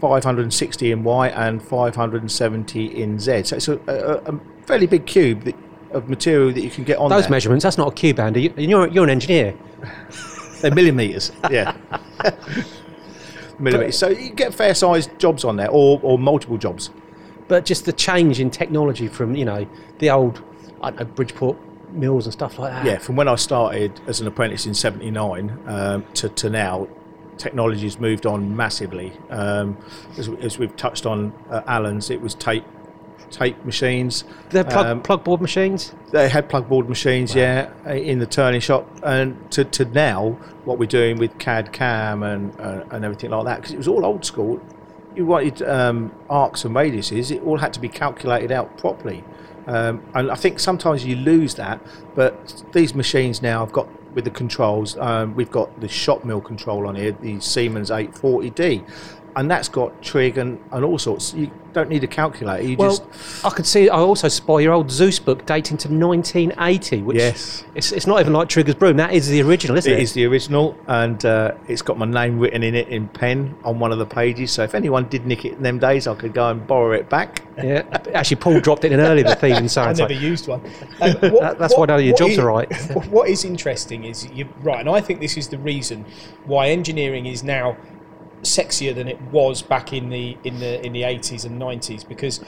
560 0.00 0.92
in 0.92 1.02
Y, 1.04 1.28
and 1.28 1.62
570 1.62 3.02
in 3.02 3.18
Z. 3.18 3.42
So 3.44 3.56
it's 3.56 3.68
a, 3.68 3.78
a, 3.88 4.32
a 4.34 4.40
fairly 4.66 4.86
big 4.86 5.06
cube 5.06 5.42
that 5.42 5.56
of 5.90 6.08
material 6.08 6.52
that 6.52 6.60
you 6.62 6.68
can 6.70 6.84
get 6.84 6.98
on 6.98 7.08
Those 7.08 7.22
there. 7.24 7.30
measurements, 7.30 7.62
that's 7.62 7.78
not 7.78 7.88
a 7.88 7.94
cube, 7.94 8.20
Andy. 8.20 8.42
You- 8.42 8.52
You're, 8.58 8.88
you're 8.88 9.04
an 9.04 9.10
engineer. 9.10 9.54
They're 10.60 10.74
millimeters. 10.74 11.32
Yeah. 11.50 11.74
millimeters. 13.58 13.98
So 13.98 14.08
you 14.08 14.30
get 14.30 14.54
fair 14.54 14.74
sized 14.74 15.18
jobs 15.18 15.44
on 15.44 15.56
there, 15.56 15.70
or, 15.70 16.00
or 16.02 16.18
multiple 16.18 16.58
jobs. 16.58 16.90
But 17.48 17.64
just 17.64 17.86
the 17.86 17.92
change 17.92 18.40
in 18.40 18.50
technology 18.50 19.08
from, 19.08 19.34
you 19.34 19.44
know, 19.44 19.66
the 19.98 20.10
old, 20.10 20.42
I 20.82 20.90
don't 20.90 21.00
know, 21.00 21.06
Bridgeport 21.06 21.56
mills 21.92 22.26
and 22.26 22.32
stuff 22.32 22.58
like 22.58 22.72
that. 22.72 22.84
Yeah, 22.84 22.98
from 22.98 23.16
when 23.16 23.28
I 23.28 23.36
started 23.36 24.00
as 24.06 24.20
an 24.20 24.26
apprentice 24.26 24.66
in 24.66 24.74
'79 24.74 25.58
um, 25.66 26.04
to, 26.14 26.28
to 26.28 26.50
now, 26.50 26.88
technology's 27.38 27.98
moved 27.98 28.26
on 28.26 28.54
massively. 28.54 29.12
Um, 29.30 29.78
as, 30.18 30.28
as 30.40 30.58
we've 30.58 30.76
touched 30.76 31.06
on, 31.06 31.32
uh, 31.50 31.62
Allen's, 31.66 32.10
it 32.10 32.20
was 32.20 32.34
tape 32.34 32.64
tape 33.30 33.64
machines. 33.64 34.24
They're 34.50 34.64
plug, 34.64 34.86
Um, 34.86 35.02
plug 35.02 35.24
board 35.24 35.40
machines. 35.40 35.94
They 36.12 36.28
had 36.28 36.48
plug 36.48 36.68
board 36.68 36.88
machines, 36.88 37.34
yeah, 37.34 37.70
in 37.90 38.18
the 38.18 38.26
turning 38.26 38.60
shop, 38.60 38.88
and 39.02 39.50
to, 39.52 39.64
to 39.64 39.84
now 39.86 40.38
what 40.64 40.78
we're 40.78 40.86
doing 40.86 41.18
with 41.18 41.38
CAD 41.38 41.72
CAM 41.72 42.22
and 42.22 42.58
uh, 42.60 42.84
and 42.90 43.04
everything 43.04 43.30
like 43.30 43.44
that, 43.44 43.56
because 43.56 43.72
it 43.72 43.78
was 43.78 43.88
all 43.88 44.04
old 44.04 44.24
school. 44.24 44.60
You 45.14 45.26
wanted 45.26 45.62
um, 45.62 46.12
arcs 46.30 46.64
and 46.64 46.74
radiuses; 46.74 47.30
it 47.30 47.42
all 47.42 47.58
had 47.58 47.72
to 47.74 47.80
be 47.80 47.88
calculated 47.88 48.52
out 48.52 48.76
properly. 48.78 49.24
Um, 49.66 50.02
and 50.14 50.30
I 50.30 50.34
think 50.34 50.60
sometimes 50.60 51.04
you 51.04 51.14
lose 51.16 51.54
that, 51.56 51.80
but 52.14 52.64
these 52.72 52.94
machines 52.94 53.42
now 53.42 53.60
have 53.60 53.72
got 53.72 53.86
with 54.14 54.24
the 54.24 54.30
controls. 54.30 54.96
Um, 54.96 55.34
we've 55.34 55.50
got 55.50 55.80
the 55.80 55.88
shop 55.88 56.24
mill 56.24 56.40
control 56.40 56.86
on 56.86 56.94
here, 56.94 57.12
the 57.12 57.38
Siemens 57.40 57.90
840D, 57.90 58.88
and 59.36 59.50
that's 59.50 59.68
got 59.68 60.02
trig 60.02 60.38
and, 60.38 60.58
and 60.72 60.84
all 60.84 60.98
sorts. 60.98 61.34
You 61.34 61.50
don't 61.72 61.88
need 61.88 62.02
a 62.02 62.06
calculator. 62.06 62.66
You 62.66 62.76
Well, 62.76 62.96
just 62.96 63.44
I 63.44 63.50
could 63.50 63.66
see. 63.66 63.88
I 63.88 63.98
also 63.98 64.28
spy 64.28 64.60
your 64.60 64.72
old 64.72 64.90
Zeus 64.90 65.18
book 65.18 65.44
dating 65.46 65.76
to 65.78 65.88
1980, 65.88 67.02
which 67.02 67.16
Yes. 67.18 67.64
it's, 67.74 67.92
it's 67.92 68.06
not 68.06 68.20
even 68.20 68.32
like 68.32 68.48
Trigger's 68.48 68.74
Broom. 68.74 68.96
That 68.96 69.12
is 69.12 69.28
the 69.28 69.42
original, 69.42 69.76
isn't 69.76 69.92
it? 69.92 69.98
It 69.98 70.02
is 70.02 70.12
the 70.14 70.24
original, 70.26 70.76
and 70.86 71.24
uh, 71.24 71.52
it's 71.68 71.82
got 71.82 71.98
my 71.98 72.06
name 72.06 72.38
written 72.38 72.62
in 72.62 72.74
it 72.74 72.88
in 72.88 73.06
pen 73.08 73.54
on 73.64 73.78
one 73.78 73.92
of 73.92 73.98
the 73.98 74.06
pages. 74.06 74.50
So 74.50 74.62
if 74.64 74.74
anyone 74.74 75.08
did 75.08 75.26
nick 75.26 75.44
it 75.44 75.52
in 75.54 75.62
them 75.62 75.78
days, 75.78 76.06
I 76.06 76.14
could 76.14 76.32
go 76.34 76.48
and 76.50 76.66
borrow 76.66 76.92
it 76.92 77.08
back. 77.08 77.42
Yeah. 77.62 77.82
Actually, 78.14 78.36
Paul 78.36 78.60
dropped 78.60 78.84
it 78.84 78.92
in 78.92 79.00
earlier. 79.00 79.24
The 79.24 79.34
theme 79.36 79.56
and 79.56 79.70
so 79.70 79.82
I 79.82 79.90
it's 79.90 79.98
never 79.98 80.14
like, 80.14 80.22
used 80.22 80.48
one. 80.48 80.60
Um, 81.00 81.12
what- 81.12 81.40
That- 81.40 81.58
that's 81.58 81.76
why 81.76 81.86
none 81.86 82.00
of 82.00 82.04
your 82.04 82.16
jobs 82.16 82.32
is- 82.32 82.38
are 82.38 82.46
right. 82.46 82.72
What 83.08 83.28
is 83.28 83.44
interesting 83.44 84.04
is 84.04 84.28
you 84.30 84.48
right, 84.62 84.80
and 84.80 84.88
I 84.88 85.00
think 85.00 85.20
this 85.20 85.36
is 85.36 85.48
the 85.48 85.58
reason 85.58 86.04
why 86.44 86.68
engineering 86.68 87.26
is 87.26 87.44
now 87.44 87.76
sexier 88.42 88.94
than 88.94 89.08
it 89.08 89.20
was 89.22 89.62
back 89.62 89.92
in 89.92 90.08
the 90.10 90.36
in 90.44 90.58
the 90.60 90.84
in 90.84 90.92
the 90.92 91.02
80s 91.02 91.44
and 91.44 91.60
90s 91.60 92.06
because 92.06 92.40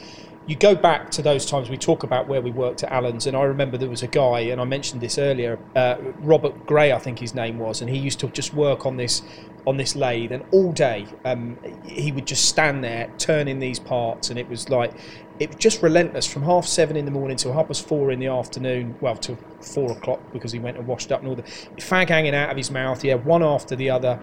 you 0.47 0.57
go 0.57 0.75
back 0.75 1.11
to 1.11 1.23
those 1.23 1.45
times 1.45 1.69
we 1.69 1.77
talk 1.77 2.03
about 2.03 2.27
where 2.27 2.41
we 2.41 2.51
worked 2.51 2.83
at 2.83 2.91
Allen's 2.91 3.27
and 3.27 3.37
I 3.37 3.43
remember 3.43 3.77
there 3.77 3.91
was 3.91 4.03
a 4.03 4.09
guy 4.09 4.41
and 4.41 4.61
I 4.61 4.65
mentioned 4.65 5.01
this 5.01 5.19
earlier 5.19 5.59
uh, 5.77 5.97
Robert 6.19 6.67
Gray 6.67 6.93
I 6.93 6.99
think 6.99 7.19
his 7.19 7.35
name 7.35 7.59
was 7.59 7.81
and 7.81 7.91
he 7.91 7.99
used 7.99 8.19
to 8.21 8.29
just 8.29 8.55
work 8.55 8.87
on 8.87 8.97
this 8.97 9.23
on 9.67 9.77
this 9.77 9.95
lathe 9.95 10.33
and 10.33 10.43
all 10.51 10.73
day 10.73 11.07
um, 11.25 11.59
he 11.85 12.11
would 12.11 12.27
just 12.27 12.47
stand 12.47 12.83
there 12.83 13.13
turning 13.19 13.59
these 13.59 13.79
parts 13.79 14.31
and 14.31 14.39
it 14.39 14.49
was 14.49 14.69
like 14.71 14.93
it 15.39 15.51
was 15.51 15.57
just 15.57 15.83
relentless 15.83 16.27
from 16.27 16.43
half 16.43 16.67
seven 16.67 16.97
in 16.97 17.05
the 17.05 17.11
morning 17.11 17.37
till 17.37 17.53
half 17.53 17.67
past 17.69 17.87
four 17.87 18.11
in 18.11 18.19
the 18.19 18.27
afternoon 18.27 18.97
well 19.01 19.17
till 19.17 19.37
four 19.61 19.93
o'clock 19.93 20.21
because 20.33 20.53
he 20.53 20.59
went 20.59 20.77
and 20.79 20.87
washed 20.87 21.13
up 21.13 21.21
and 21.21 21.29
all 21.29 21.37
the 21.37 21.43
fag 21.43 22.09
hanging 22.09 22.35
out 22.35 22.51
of 22.51 22.57
his 22.57 22.71
mouth 22.71 23.05
yeah 23.05 23.15
one 23.15 23.43
after 23.43 23.77
the 23.77 23.91
other 23.91 24.19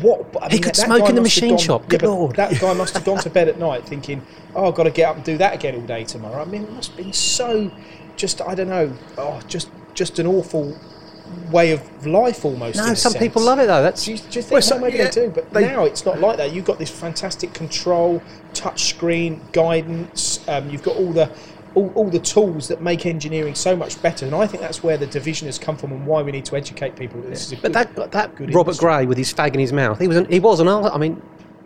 what 0.00 0.24
I 0.40 0.48
He 0.48 0.58
could 0.58 0.76
smoke 0.76 1.02
guy 1.02 1.08
in 1.10 1.14
the 1.16 1.20
machine 1.20 1.50
gone- 1.50 1.58
shop, 1.58 1.88
good 1.88 2.00
but 2.00 2.08
lord. 2.08 2.36
that 2.36 2.58
guy 2.60 2.72
must 2.72 2.94
have 2.94 3.04
gone 3.04 3.18
to 3.18 3.30
bed 3.30 3.48
at 3.48 3.58
night 3.58 3.84
thinking, 3.86 4.22
"Oh, 4.54 4.68
I've 4.68 4.74
got 4.74 4.84
to 4.84 4.90
get 4.90 5.08
up 5.08 5.16
and 5.16 5.24
do 5.24 5.36
that 5.38 5.54
again 5.54 5.74
all 5.74 5.80
day 5.82 6.04
tomorrow." 6.04 6.40
I 6.40 6.44
mean, 6.44 6.62
it 6.64 6.72
must 6.72 6.90
have 6.90 6.96
been 6.98 7.12
so, 7.12 7.70
just 8.16 8.40
I 8.40 8.54
don't 8.54 8.68
know, 8.68 8.92
oh, 9.18 9.40
just 9.48 9.68
just 9.94 10.18
an 10.18 10.26
awful 10.26 10.76
way 11.50 11.72
of 11.72 12.06
life 12.06 12.44
almost. 12.44 12.76
no, 12.76 12.94
some 12.94 13.14
people 13.14 13.42
love 13.42 13.58
it 13.58 13.66
though. 13.66 13.82
That's 13.82 14.04
Do 14.04 14.12
you, 14.12 14.18
do 14.18 14.24
you 14.24 14.42
think 14.42 14.50
Well, 14.52 14.60
that 14.60 14.80
maybe 14.80 14.98
yeah, 14.98 15.04
they 15.04 15.10
do? 15.10 15.30
But 15.30 15.52
they- 15.52 15.66
now 15.66 15.84
it's 15.84 16.04
not 16.04 16.20
like 16.20 16.36
that. 16.36 16.52
You've 16.52 16.64
got 16.64 16.78
this 16.78 16.90
fantastic 16.90 17.52
control, 17.54 18.22
touch 18.54 18.84
screen, 18.84 19.40
guidance. 19.52 20.40
Um, 20.48 20.68
you've 20.70 20.82
got 20.82 20.96
all 20.96 21.12
the 21.12 21.30
all, 21.74 21.90
all 21.94 22.10
the 22.10 22.18
tools 22.18 22.68
that 22.68 22.82
make 22.82 23.06
engineering 23.06 23.54
so 23.54 23.76
much 23.76 24.00
better. 24.02 24.26
And 24.26 24.34
I 24.34 24.46
think 24.46 24.60
that's 24.62 24.82
where 24.82 24.96
the 24.96 25.06
division 25.06 25.46
has 25.46 25.58
come 25.58 25.76
from 25.76 25.92
and 25.92 26.06
why 26.06 26.22
we 26.22 26.32
need 26.32 26.44
to 26.46 26.56
educate 26.56 26.96
people. 26.96 27.20
that 27.22 27.30
This 27.30 27.46
is 27.46 27.52
a 27.52 27.56
But 27.56 27.72
good, 27.72 27.96
that 27.96 28.12
that 28.12 28.34
good 28.34 28.54
Robert 28.54 28.70
industry. 28.70 28.86
Gray 28.86 29.06
with 29.06 29.18
his 29.18 29.32
fag 29.32 29.54
in 29.54 29.60
his 29.60 29.72
mouth, 29.72 29.98
he 29.98 30.08
was 30.08 30.16
an, 30.16 30.26
he 30.26 30.40
was 30.40 30.60
an 30.60 30.68
art. 30.68 30.92
I 30.92 30.98
mean, 30.98 31.20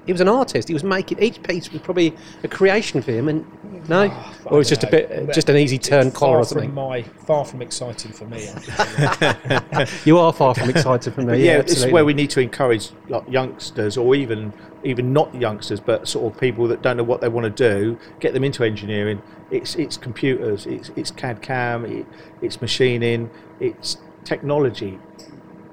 he 0.07 0.13
was 0.13 0.21
an 0.21 0.29
artist. 0.29 0.69
He 0.69 0.75
was 0.75 0.85
making 0.85 1.21
each 1.21 1.43
piece 1.43 1.71
was 1.73 1.83
probably 1.83 2.15
a 2.45 2.49
creation 2.49 3.03
for 3.03 3.11
him, 3.11 3.29
and 3.29 3.45
no, 3.89 4.03
I 4.03 4.33
or 4.47 4.61
it's 4.61 4.69
just 4.69 4.85
a 4.85 4.91
bit, 4.91 5.33
just 5.33 5.49
an 5.49 5.57
easy 5.57 5.79
turn 5.79 6.09
It's 6.09 6.17
collar 6.17 6.39
or 6.39 6.45
from 6.45 6.59
something. 6.59 6.75
my 6.75 7.03
far 7.03 7.45
from 7.45 7.63
exciting 7.63 8.13
for 8.13 8.25
me. 8.27 8.49
You 10.05 10.19
are 10.19 10.33
far 10.33 10.55
from 10.55 10.71
excited 10.71 11.15
for 11.15 11.21
me. 11.21 11.27
But 11.27 11.39
yeah, 11.39 11.59
is 11.61 11.87
where 11.87 12.05
we 12.05 12.15
need 12.15 12.31
to 12.31 12.41
encourage 12.41 12.91
like, 13.09 13.29
youngsters, 13.29 13.97
or 13.97 14.15
even 14.15 14.53
even 14.85 15.13
not 15.13 15.35
youngsters, 15.35 15.81
but 15.81 16.07
sort 16.07 16.33
of 16.33 16.41
people 16.41 16.69
that 16.69 16.83
don't 16.83 16.97
know 16.97 17.03
what 17.03 17.21
they 17.21 17.29
want 17.29 17.45
to 17.45 17.51
do, 17.71 17.99
get 18.21 18.33
them 18.35 18.45
into 18.45 18.65
engineering. 18.65 19.23
It's 19.51 19.75
it's 19.75 19.97
computers, 19.97 20.67
it's 20.67 20.91
it's 20.97 21.11
CAD 21.11 21.43
CAM, 21.43 21.85
it, 21.85 22.07
it's 22.43 22.61
machining, 22.61 23.31
it's 23.61 23.99
technology. 24.25 24.99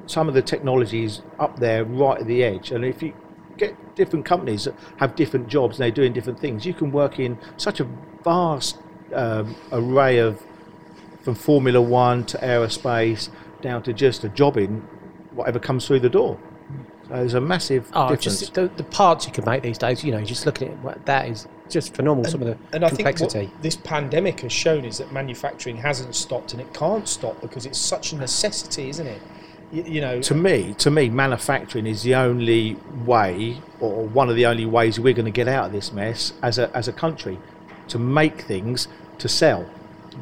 Some 0.06 0.28
of 0.28 0.34
the 0.34 0.42
technology 0.42 1.06
is 1.06 1.22
up 1.40 1.60
there, 1.60 1.86
right 1.86 2.20
at 2.20 2.28
the 2.28 2.44
edge, 2.44 2.72
and 2.72 2.84
if 2.84 3.02
you 3.02 3.14
get 3.58 3.96
different 3.96 4.26
companies 4.26 4.66
that 4.66 4.76
have 4.98 5.16
different 5.16 5.48
jobs 5.48 5.78
and 5.78 5.84
they're 5.84 5.92
doing 5.92 6.14
different 6.14 6.40
things, 6.40 6.66
you 6.66 6.74
can 6.74 6.92
work 6.92 7.20
in 7.20 7.38
such 7.58 7.80
a 7.80 7.88
vast 8.24 8.78
um, 9.14 9.56
array 9.72 10.18
of 10.20 10.42
from 11.22 11.36
Formula 11.36 11.82
One 11.82 12.26
to 12.26 12.38
aerospace 12.40 13.30
down 13.62 13.82
to 13.84 13.94
just 13.94 14.24
a 14.24 14.30
job 14.30 14.58
in 14.58 14.82
whatever 15.32 15.60
comes 15.60 15.88
through 15.88 16.02
the 16.02 16.10
door. 16.10 16.38
So 17.08 17.14
there's 17.16 17.34
a 17.34 17.42
massive 17.42 17.90
Oh, 17.94 18.10
difference. 18.10 18.40
just 18.40 18.54
the, 18.54 18.68
the 18.76 18.84
parts 18.84 19.26
you 19.26 19.32
can 19.34 19.46
make 19.46 19.62
these 19.64 19.78
days. 19.78 20.04
You 20.04 20.12
know, 20.14 20.24
just 20.24 20.46
looking 20.46 20.70
at 20.70 20.78
what, 20.80 21.06
that 21.06 21.28
is 21.28 21.48
just 21.70 21.96
phenomenal. 21.96 22.30
some 22.32 22.42
of 22.42 22.48
the 22.48 22.58
and 22.76 22.84
I 22.84 22.90
think 22.90 23.00
complexity. 23.08 23.48
what 23.48 23.62
this 23.64 23.76
pandemic 23.76 24.42
has 24.42 24.52
shown 24.52 24.86
is 24.86 24.98
that 25.00 25.12
manufacturing 25.12 25.78
hasn't 25.78 26.16
stopped 26.16 26.54
and 26.54 26.62
it 26.62 26.74
can't 26.74 27.08
stop 27.08 27.40
because 27.42 27.66
it's 27.66 27.78
such 27.80 28.14
a 28.14 28.16
necessity, 28.18 28.90
isn't 28.90 29.08
it? 29.08 29.22
You, 29.74 30.02
know, 30.02 30.22
to 30.22 30.36
me, 30.36 30.76
to 30.76 30.92
me, 30.92 31.10
manufacturing 31.10 31.88
is 31.88 32.04
the 32.04 32.14
only 32.14 32.78
way, 33.06 33.58
or 33.80 34.06
one 34.06 34.30
of 34.30 34.36
the 34.36 34.46
only 34.46 34.68
ways 34.68 35.00
we're 35.00 35.16
going 35.16 35.26
to 35.26 35.32
get 35.32 35.48
out 35.48 35.66
of 35.66 35.72
this 35.72 35.92
mess 35.92 36.34
as 36.44 36.60
a 36.60 36.70
as 36.78 36.88
a 36.88 36.94
country, 36.94 37.40
to 37.88 37.98
make 37.98 38.42
things 38.42 38.88
to 39.18 39.28
sell. 39.28 39.68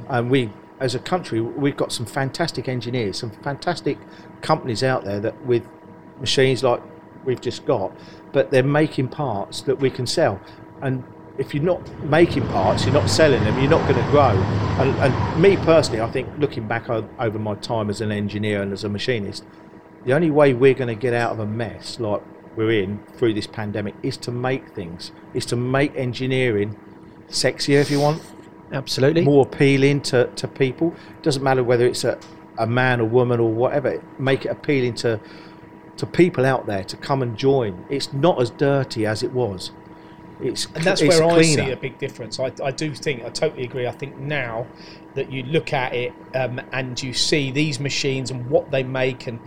And 0.08 0.32
we, 0.32 0.52
as 0.80 0.96
a 0.96 1.00
country, 1.00 1.42
we've 1.42 1.76
got 1.76 1.92
some 1.92 2.06
fantastic 2.06 2.70
engineers, 2.70 3.20
some 3.20 3.32
fantastic 3.44 3.98
companies 4.40 4.84
out 4.84 5.04
there 5.04 5.20
that 5.20 5.46
with 5.46 5.64
machines 6.22 6.64
like 6.64 6.82
we've 7.26 7.42
just 7.42 7.66
got, 7.66 7.92
but 8.32 8.52
they're 8.52 8.64
making 8.64 9.10
parts 9.10 9.64
that 9.64 9.80
we 9.80 9.90
can 9.90 10.08
sell. 10.08 10.40
And 10.82 11.04
if 11.38 11.54
you're 11.54 11.64
not 11.64 11.88
making 12.04 12.48
parts, 12.48 12.86
you're 12.86 12.94
not 12.94 13.10
selling 13.10 13.44
them, 13.44 13.60
you're 13.60 13.70
not 13.70 13.88
going 13.90 14.04
to 14.04 14.12
grow. 14.12 14.32
And, 14.80 14.96
and 15.00 15.42
me 15.42 15.58
personally, 15.58 16.02
I 16.02 16.10
think 16.12 16.30
looking 16.38 16.68
back 16.68 16.90
over 16.90 17.40
my 17.40 17.56
time 17.56 17.90
as 17.90 18.02
an 18.02 18.12
engineer 18.12 18.62
and 18.62 18.74
as 18.74 18.84
a 18.84 18.90
machinist, 18.90 19.44
the 20.06 20.14
only 20.14 20.32
way 20.32 20.54
we're 20.54 20.74
going 20.74 20.88
to 20.88 21.00
get 21.00 21.14
out 21.14 21.32
of 21.32 21.40
a 21.40 21.46
mess 21.46 22.00
like 22.00 22.22
we're 22.56 22.84
in 22.84 23.00
through 23.18 23.34
this 23.34 23.48
pandemic 23.48 23.96
is 24.04 24.18
to 24.18 24.32
make 24.32 24.70
things, 24.70 25.12
is 25.34 25.46
to 25.48 25.56
make 25.56 25.96
engineering 25.96 26.78
sexier, 27.30 27.80
if 27.82 27.90
you 27.90 28.00
want, 28.00 28.22
Absolutely. 28.72 29.24
more 29.24 29.46
appealing 29.46 30.02
to, 30.02 30.28
to 30.36 30.48
people. 30.48 30.94
It 31.18 31.24
doesn't 31.24 31.44
matter 31.44 31.64
whether 31.64 31.86
it's 31.86 32.04
a, 32.04 32.20
a 32.58 32.68
man 32.68 33.00
or 33.00 33.06
woman 33.06 33.40
or 33.40 33.52
whatever, 33.52 34.04
make 34.20 34.46
it 34.46 34.50
appealing 34.50 34.96
to 34.96 35.20
to 35.98 36.06
people 36.08 36.46
out 36.46 36.66
there 36.66 36.84
to 36.84 36.98
come 36.98 37.22
and 37.22 37.38
join. 37.38 37.86
It's 37.90 38.12
not 38.12 38.42
as 38.42 38.50
dirty 38.50 39.06
as 39.06 39.22
it 39.22 39.32
was. 39.32 39.72
It's 40.42 40.66
and 40.74 40.84
that's 40.84 41.02
it's 41.02 41.20
where 41.20 41.28
I 41.28 41.42
see 41.42 41.72
a 41.72 41.78
big 41.78 41.98
difference. 41.98 42.40
I, 42.40 42.52
I 42.64 42.72
do 42.72 42.94
think 42.94 43.24
I 43.24 43.30
totally 43.30 43.64
agree. 43.64 43.88
I 43.88 43.92
think 43.92 44.18
now 44.18 44.68
that 45.16 45.32
you 45.32 45.44
look 45.44 45.74
at 45.74 45.94
it 45.94 46.14
um, 46.36 46.62
and 46.72 47.02
you 47.02 47.14
see 47.14 47.52
these 47.52 47.80
machines 47.80 48.32
and 48.32 48.50
what 48.50 48.72
they 48.72 48.84
make 48.84 49.28
and 49.28 49.40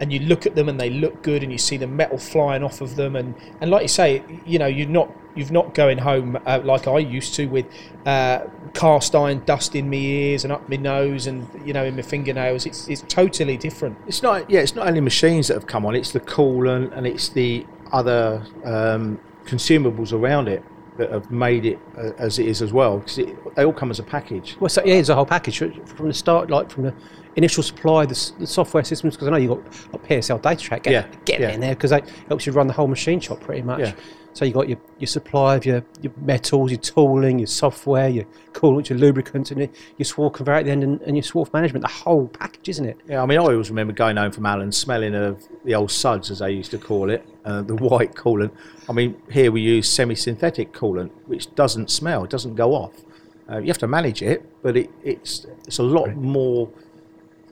and 0.00 0.10
you 0.10 0.20
look 0.20 0.46
at 0.46 0.54
them 0.54 0.68
and 0.70 0.80
they 0.80 0.88
look 0.88 1.22
good 1.22 1.42
and 1.42 1.52
you 1.52 1.58
see 1.58 1.76
the 1.76 1.86
metal 1.86 2.16
flying 2.16 2.64
off 2.64 2.80
of 2.80 2.96
them 2.96 3.16
and, 3.16 3.34
and 3.60 3.70
like 3.70 3.82
you 3.82 3.88
say 3.88 4.22
you 4.46 4.58
know 4.58 4.66
you're 4.66 4.88
not 4.88 5.14
you've 5.36 5.52
not 5.52 5.74
going 5.74 5.98
home 5.98 6.38
uh, 6.46 6.58
like 6.64 6.88
I 6.88 6.98
used 6.98 7.34
to 7.34 7.46
with 7.46 7.66
uh, 8.06 8.46
cast 8.72 9.14
iron 9.14 9.44
dust 9.44 9.74
in 9.76 9.90
my 9.90 9.96
ears 9.96 10.44
and 10.44 10.52
up 10.52 10.66
my 10.70 10.76
nose 10.76 11.26
and 11.26 11.46
you 11.66 11.74
know 11.74 11.84
in 11.84 11.96
my 11.96 12.02
fingernails 12.02 12.64
it's 12.64 12.88
it's 12.88 13.02
totally 13.02 13.58
different 13.58 13.98
It's 14.06 14.22
not. 14.22 14.50
Yeah, 14.50 14.60
it's 14.60 14.74
not 14.74 14.88
only 14.88 15.00
machines 15.00 15.48
that 15.48 15.54
have 15.54 15.66
come 15.66 15.86
on. 15.86 15.94
It's 15.94 16.12
the 16.12 16.20
coolant 16.20 16.96
and 16.96 17.06
it's 17.06 17.28
the 17.28 17.64
other 17.92 18.44
um, 18.64 19.20
consumables 19.50 20.12
around 20.12 20.48
it 20.48 20.62
that 20.96 21.10
have 21.10 21.30
made 21.30 21.64
it 21.64 21.78
uh, 21.96 22.10
as 22.18 22.38
it 22.38 22.46
is 22.46 22.62
as 22.62 22.72
well. 22.72 22.98
Because 22.98 23.16
they 23.56 23.64
all 23.64 23.72
come 23.72 23.90
as 23.90 23.98
a 23.98 24.02
package. 24.02 24.56
Well, 24.60 24.68
so, 24.68 24.82
yeah, 24.84 24.94
it's 24.94 25.08
a 25.08 25.14
whole 25.14 25.26
package 25.26 25.58
from 25.58 26.08
the 26.08 26.14
start, 26.14 26.50
like 26.50 26.70
from 26.70 26.84
the 26.84 26.94
initial 27.36 27.62
supply, 27.62 28.04
the, 28.06 28.32
the 28.38 28.46
software 28.46 28.84
systems. 28.84 29.14
Because 29.16 29.28
I 29.28 29.30
know 29.32 29.36
you've 29.38 29.50
got, 29.64 29.92
got 29.92 30.04
PSL 30.04 30.40
Datatrack. 30.42 30.82
Get, 30.82 30.92
Yeah, 30.92 31.06
get 31.24 31.40
yeah. 31.40 31.50
in 31.50 31.60
there 31.60 31.74
because 31.74 31.92
it 31.92 32.08
helps 32.28 32.46
you 32.46 32.52
run 32.52 32.66
the 32.66 32.72
whole 32.72 32.88
machine 32.88 33.20
shop 33.20 33.40
pretty 33.40 33.62
much. 33.62 33.80
Yeah. 33.80 33.94
So 34.32 34.44
you've 34.44 34.54
got 34.54 34.68
your, 34.68 34.78
your 34.98 35.08
supply 35.08 35.56
of 35.56 35.66
your, 35.66 35.84
your 36.02 36.12
metals, 36.20 36.70
your 36.70 36.80
tooling, 36.80 37.38
your 37.38 37.46
software, 37.46 38.08
your 38.08 38.24
coolant, 38.52 38.88
your 38.88 38.98
lubricants, 38.98 39.50
and 39.50 39.60
your, 39.60 39.68
swarf 40.00 40.34
conveyor 40.34 40.56
at 40.56 40.64
the 40.66 40.70
end, 40.70 40.84
and, 40.84 41.00
and 41.02 41.16
your 41.16 41.24
swarf 41.24 41.52
management, 41.52 41.82
the 41.82 41.88
whole 41.92 42.28
package, 42.28 42.68
isn't 42.68 42.86
it? 42.86 42.96
Yeah, 43.08 43.22
I 43.22 43.26
mean, 43.26 43.38
I 43.38 43.42
always 43.42 43.70
remember 43.70 43.92
going 43.92 44.16
home 44.16 44.32
from 44.32 44.46
Allen 44.46 44.72
smelling 44.72 45.14
of 45.14 45.42
the 45.64 45.74
old 45.74 45.90
suds, 45.90 46.30
as 46.30 46.38
they 46.38 46.52
used 46.52 46.70
to 46.70 46.78
call 46.78 47.10
it, 47.10 47.26
uh, 47.44 47.62
the 47.62 47.74
white 47.74 48.14
coolant. 48.14 48.52
I 48.88 48.92
mean, 48.92 49.20
here 49.30 49.50
we 49.50 49.60
use 49.60 49.88
semi-synthetic 49.88 50.72
coolant, 50.72 51.10
which 51.26 51.54
doesn't 51.54 51.90
smell, 51.90 52.24
it 52.24 52.30
doesn't 52.30 52.54
go 52.54 52.74
off. 52.74 52.94
Uh, 53.50 53.58
you 53.58 53.66
have 53.66 53.78
to 53.78 53.88
manage 53.88 54.22
it, 54.22 54.44
but 54.62 54.76
it, 54.76 54.88
it's 55.02 55.44
it's 55.66 55.78
a 55.78 55.82
lot 55.82 56.14
more. 56.14 56.70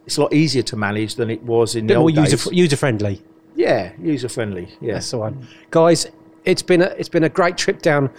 It's 0.06 0.16
a 0.16 0.20
lot 0.20 0.32
easier 0.32 0.62
to 0.62 0.76
manage 0.76 1.16
than 1.16 1.28
it 1.28 1.42
was 1.42 1.74
in 1.74 1.88
bit 1.88 1.94
the 1.94 1.98
more 1.98 2.08
old 2.08 2.14
days. 2.14 2.30
user, 2.32 2.54
user 2.54 2.76
friendly. 2.76 3.20
yeah, 3.56 3.92
user 4.00 4.28
friendly. 4.28 4.68
Yeah, 4.80 4.94
That's 4.94 5.10
the 5.10 5.18
one, 5.18 5.48
guys. 5.72 6.06
It's 6.44 6.62
been 6.62 6.82
a 6.82 6.86
it's 6.98 7.08
been 7.08 7.24
a 7.24 7.28
great 7.28 7.56
trip 7.56 7.82
down 7.82 8.10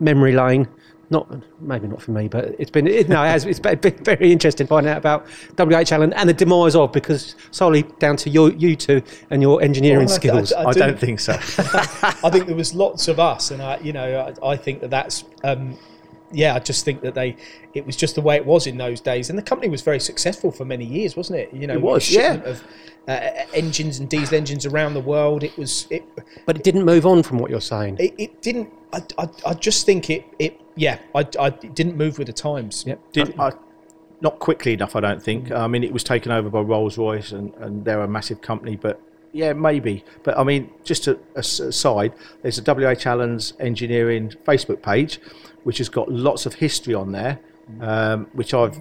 memory 0.00 0.32
lane. 0.32 0.68
Not 1.10 1.28
maybe 1.60 1.86
not 1.86 2.00
for 2.00 2.12
me, 2.12 2.28
but 2.28 2.56
it's 2.58 2.70
been 2.70 2.86
it, 2.86 3.08
no, 3.10 3.22
it 3.22 3.28
has, 3.28 3.44
it's 3.44 3.60
been 3.60 3.78
been 3.80 4.02
very 4.02 4.32
interesting 4.32 4.66
finding 4.66 4.90
out 4.90 4.96
about 4.98 5.26
WH 5.58 5.92
Allen 5.92 6.14
and 6.14 6.28
the 6.28 6.32
demise 6.32 6.74
of 6.74 6.92
because 6.92 7.36
solely 7.50 7.82
down 7.98 8.16
to 8.16 8.30
your 8.30 8.50
you 8.52 8.74
two 8.74 9.02
and 9.30 9.42
your 9.42 9.60
engineering 9.62 10.06
Well, 10.06 10.14
I- 10.14 10.16
skills. 10.16 10.52
I- 10.52 10.64
I 10.64 10.72
do- 10.72 10.80
don't 10.80 10.98
think 10.98 11.20
so. 11.20 11.32
I 11.38 12.30
think 12.30 12.46
there 12.46 12.56
was 12.56 12.74
lots 12.74 13.06
of 13.08 13.20
us, 13.20 13.50
and 13.50 13.60
I, 13.62 13.78
you 13.80 13.92
know, 13.92 14.34
I, 14.42 14.48
I 14.52 14.56
think 14.56 14.80
that 14.80 14.90
that's, 14.90 15.24
um, 15.44 15.76
yeah, 16.34 16.54
I 16.54 16.58
just 16.58 16.84
think 16.84 17.00
that 17.02 17.14
they, 17.14 17.36
it 17.72 17.86
was 17.86 17.96
just 17.96 18.14
the 18.14 18.20
way 18.20 18.36
it 18.36 18.44
was 18.44 18.66
in 18.66 18.76
those 18.76 19.00
days, 19.00 19.30
and 19.30 19.38
the 19.38 19.42
company 19.42 19.70
was 19.70 19.82
very 19.82 20.00
successful 20.00 20.50
for 20.50 20.64
many 20.64 20.84
years, 20.84 21.16
wasn't 21.16 21.38
it? 21.38 21.52
You 21.52 21.66
know, 21.66 21.74
It 21.74 21.82
was, 21.82 22.02
shipment 22.02 22.44
yeah. 22.44 22.50
Of 22.50 22.64
uh, 23.06 23.30
engines 23.52 23.98
and 23.98 24.08
diesel 24.08 24.34
engines 24.34 24.66
around 24.66 24.94
the 24.94 25.00
world, 25.00 25.42
it 25.42 25.56
was 25.56 25.86
it. 25.90 26.04
but 26.46 26.56
it 26.56 26.64
didn't 26.64 26.84
move 26.84 27.06
on 27.06 27.22
from 27.22 27.38
what 27.38 27.50
you're 27.50 27.60
saying. 27.60 27.96
It, 27.98 28.14
it 28.18 28.42
didn't. 28.42 28.70
I, 28.92 29.02
I, 29.18 29.28
I 29.46 29.54
just 29.54 29.86
think 29.86 30.10
it. 30.10 30.24
It 30.38 30.60
yeah. 30.74 30.98
I, 31.14 31.26
I 31.38 31.48
it 31.48 31.74
didn't 31.74 31.96
move 31.96 32.18
with 32.18 32.26
the 32.26 32.32
times. 32.32 32.84
Yep. 32.86 33.12
Did, 33.12 33.38
I, 33.38 33.52
not 34.20 34.38
quickly 34.38 34.72
enough, 34.72 34.96
I 34.96 35.00
don't 35.00 35.22
think. 35.22 35.52
I 35.52 35.66
mean, 35.66 35.84
it 35.84 35.92
was 35.92 36.02
taken 36.02 36.32
over 36.32 36.48
by 36.48 36.60
Rolls 36.60 36.96
Royce, 36.96 37.32
and, 37.32 37.52
and 37.56 37.84
they're 37.84 38.00
a 38.00 38.08
massive 38.08 38.40
company. 38.40 38.76
But 38.76 39.00
yeah, 39.34 39.52
maybe. 39.52 40.04
But 40.22 40.38
I 40.38 40.44
mean, 40.44 40.70
just 40.84 41.08
a, 41.08 41.18
a 41.34 41.42
there's 42.42 42.58
a 42.58 42.62
WH 42.62 43.04
Allen's 43.04 43.52
Engineering 43.58 44.32
Facebook 44.46 44.80
page, 44.80 45.20
which 45.64 45.78
has 45.78 45.88
got 45.88 46.10
lots 46.10 46.46
of 46.46 46.54
history 46.54 46.94
on 46.94 47.10
there, 47.10 47.40
um, 47.80 48.28
which 48.32 48.54
I've 48.54 48.80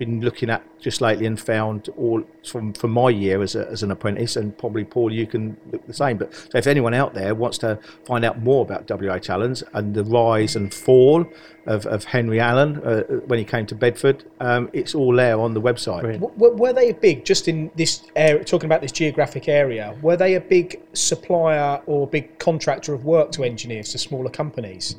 been 0.00 0.22
looking 0.22 0.48
at 0.48 0.62
just 0.80 1.02
lately 1.02 1.26
and 1.26 1.38
found 1.38 1.90
all 1.90 2.24
from 2.44 2.72
from 2.72 2.90
my 2.90 3.10
year 3.10 3.42
as, 3.42 3.54
a, 3.54 3.68
as 3.68 3.82
an 3.82 3.90
apprentice, 3.90 4.34
and 4.34 4.56
probably 4.56 4.82
Paul, 4.82 5.12
you 5.12 5.26
can 5.26 5.58
look 5.70 5.86
the 5.86 5.92
same. 5.92 6.16
But 6.16 6.34
so 6.34 6.56
if 6.56 6.66
anyone 6.66 6.94
out 6.94 7.12
there 7.12 7.34
wants 7.34 7.58
to 7.58 7.78
find 8.06 8.24
out 8.24 8.40
more 8.40 8.62
about 8.62 8.88
WH 8.88 9.28
Allen's 9.28 9.62
and 9.74 9.94
the 9.94 10.02
rise 10.02 10.56
and 10.56 10.72
fall 10.72 11.26
of, 11.66 11.84
of 11.84 12.04
Henry 12.04 12.40
Allen 12.40 12.78
uh, 12.82 13.02
when 13.26 13.38
he 13.38 13.44
came 13.44 13.66
to 13.66 13.74
Bedford, 13.74 14.24
um, 14.40 14.70
it's 14.72 14.94
all 14.94 15.14
there 15.14 15.38
on 15.38 15.52
the 15.52 15.60
website. 15.60 16.00
W- 16.18 16.34
w- 16.38 16.56
were 16.56 16.72
they 16.72 16.92
big 16.92 17.26
just 17.26 17.46
in 17.46 17.70
this 17.76 18.02
area? 18.16 18.42
Talking 18.42 18.66
about 18.66 18.80
this 18.80 18.92
geographic 18.92 19.48
area, 19.48 19.94
were 20.00 20.16
they 20.16 20.34
a 20.34 20.40
big 20.40 20.80
supplier 20.94 21.82
or 21.84 22.06
big 22.06 22.38
contractor 22.38 22.94
of 22.94 23.04
work 23.04 23.32
to 23.32 23.44
engineers 23.44 23.90
to 23.90 23.98
smaller 23.98 24.30
companies? 24.30 24.96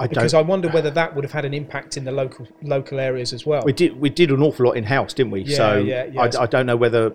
I 0.00 0.06
Because 0.06 0.32
don't. 0.32 0.44
I 0.46 0.48
wonder 0.48 0.68
whether 0.70 0.90
that 0.90 1.14
would 1.14 1.24
have 1.24 1.32
had 1.32 1.44
an 1.44 1.54
impact 1.54 1.96
in 1.96 2.04
the 2.04 2.12
local 2.12 2.46
local 2.62 2.98
areas 2.98 3.32
as 3.32 3.44
well. 3.46 3.62
we 3.64 3.72
did 3.72 4.00
we 4.00 4.08
did 4.10 4.30
an 4.30 4.40
awful 4.42 4.66
lot 4.66 4.72
in 4.76 4.84
house, 4.84 5.12
didn't 5.12 5.30
we? 5.32 5.42
Yeah, 5.42 5.56
so 5.56 5.78
yeah, 5.78 6.04
yes. 6.12 6.34
I, 6.36 6.42
I 6.42 6.46
don't 6.46 6.66
know 6.66 6.76
whether 6.76 7.14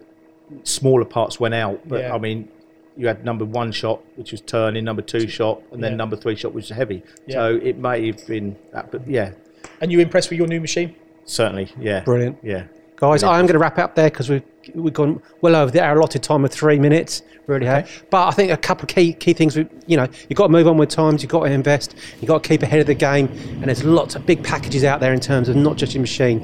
smaller 0.64 1.06
parts 1.06 1.40
went 1.40 1.54
out, 1.54 1.88
but 1.88 2.02
Yeah. 2.02 2.14
I 2.16 2.18
mean. 2.18 2.50
You 2.98 3.08
had 3.08 3.26
number 3.26 3.44
one 3.44 3.74
shot, 3.74 4.00
which 4.16 4.32
was 4.32 4.40
turning, 4.40 4.86
number 4.86 5.02
two 5.02 5.28
shot, 5.28 5.62
and 5.74 5.84
then 5.84 5.92
Yeah. 5.92 5.98
number 5.98 6.16
three 6.16 6.38
shot, 6.38 6.54
which 6.54 6.70
was 6.70 6.78
heavy. 6.78 7.04
Yeah. 7.28 7.34
So 7.36 7.60
it 7.62 7.78
may 7.78 8.08
have 8.08 8.26
been 8.26 8.56
that, 8.72 8.90
but 8.90 9.06
yeah, 9.06 9.32
And 9.82 9.92
you 9.92 10.00
impressed 10.00 10.30
with 10.30 10.40
your 10.40 10.48
new 10.48 10.62
machine? 10.62 10.96
certainly, 11.26 11.74
yeah, 11.78 12.06
Brilliant. 12.06 12.38
yeah. 12.42 12.68
Guys, 12.96 13.22
I 13.22 13.38
am 13.38 13.48
going 13.48 13.52
to 13.56 13.60
wrap 13.60 13.78
it 13.80 13.82
up 13.82 13.96
there 13.96 14.10
because 14.10 14.30
we've, 14.30 14.44
we've 14.74 14.94
gone 14.94 15.22
well 15.42 15.56
over 15.56 15.72
the, 15.72 15.84
our 15.84 15.98
allotted 15.98 16.24
time 16.24 16.46
of 16.46 16.52
three 16.52 16.80
minutes. 16.80 17.22
Really 17.48 17.66
have. 17.68 17.90
But 18.10 18.28
I 18.28 18.32
think 18.32 18.52
a 18.52 18.58
couple 18.58 18.84
of 18.84 18.90
key 18.90 19.14
key 19.14 19.34
things. 19.34 19.56
We, 19.56 19.68
you 19.86 19.98
know, 19.98 20.08
you've 20.30 20.38
got 20.38 20.48
to 20.48 20.52
move 20.52 20.68
on 20.68 20.78
with 20.78 20.90
times. 20.90 21.22
You've 21.22 21.32
got 21.32 21.46
to 21.46 21.52
invest. 21.52 21.96
You've 22.20 22.28
got 22.28 22.44
to 22.44 22.50
keep 22.50 22.64
ahead 22.64 22.80
of 22.80 22.88
the 22.88 22.96
game. 22.96 23.28
And 23.28 23.66
there's 23.66 23.84
lots 23.84 24.16
of 24.16 24.26
big 24.26 24.44
packages 24.44 24.84
out 24.84 25.00
there 25.00 25.14
in 25.14 25.20
terms 25.20 25.50
of 25.50 25.56
not 25.56 25.78
just 25.78 25.94
your 25.94 26.02
machine. 26.02 26.42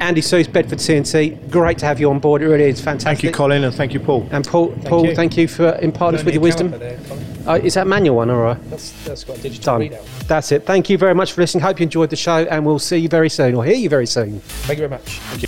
Andy 0.00 0.20
Soos, 0.20 0.50
Bedford 0.50 0.78
CNC. 0.78 1.50
Great 1.50 1.78
to 1.78 1.86
have 1.86 1.98
you 1.98 2.08
on 2.10 2.18
board. 2.20 2.42
It 2.42 2.48
really 2.48 2.64
is 2.64 2.80
fantastic. 2.80 3.18
Thank 3.18 3.22
you, 3.24 3.32
Colin, 3.32 3.64
and 3.64 3.74
thank 3.74 3.92
you, 3.92 4.00
Paul. 4.00 4.28
And 4.30 4.46
Paul, 4.46 4.72
Paul, 4.84 5.06
you. 5.06 5.14
thank 5.14 5.36
you 5.36 5.48
for 5.48 5.76
imparting 5.80 6.20
us 6.20 6.24
with 6.24 6.34
your 6.34 6.42
wisdom. 6.42 6.70
There, 6.70 6.98
Colin. 7.08 7.24
Uh, 7.46 7.54
is 7.54 7.74
that 7.74 7.86
manual 7.86 8.16
one, 8.16 8.30
all 8.30 8.42
right? 8.42 8.70
that's, 8.70 8.92
that's 9.04 9.24
got 9.24 9.38
a 9.38 9.42
digital 9.42 9.78
Done. 9.78 9.88
readout. 9.88 10.26
That's 10.28 10.52
it. 10.52 10.66
Thank 10.66 10.90
you 10.90 10.98
very 10.98 11.14
much 11.14 11.32
for 11.32 11.40
listening. 11.40 11.62
Hope 11.62 11.80
you 11.80 11.84
enjoyed 11.84 12.10
the 12.10 12.16
show, 12.16 12.44
and 12.44 12.64
we'll 12.64 12.78
see 12.78 12.98
you 12.98 13.08
very 13.08 13.30
soon, 13.30 13.54
or 13.54 13.64
hear 13.64 13.74
you 13.74 13.88
very 13.88 14.06
soon. 14.06 14.40
Thank 14.40 14.78
you 14.78 14.88
very 14.88 14.90
much. 14.90 15.47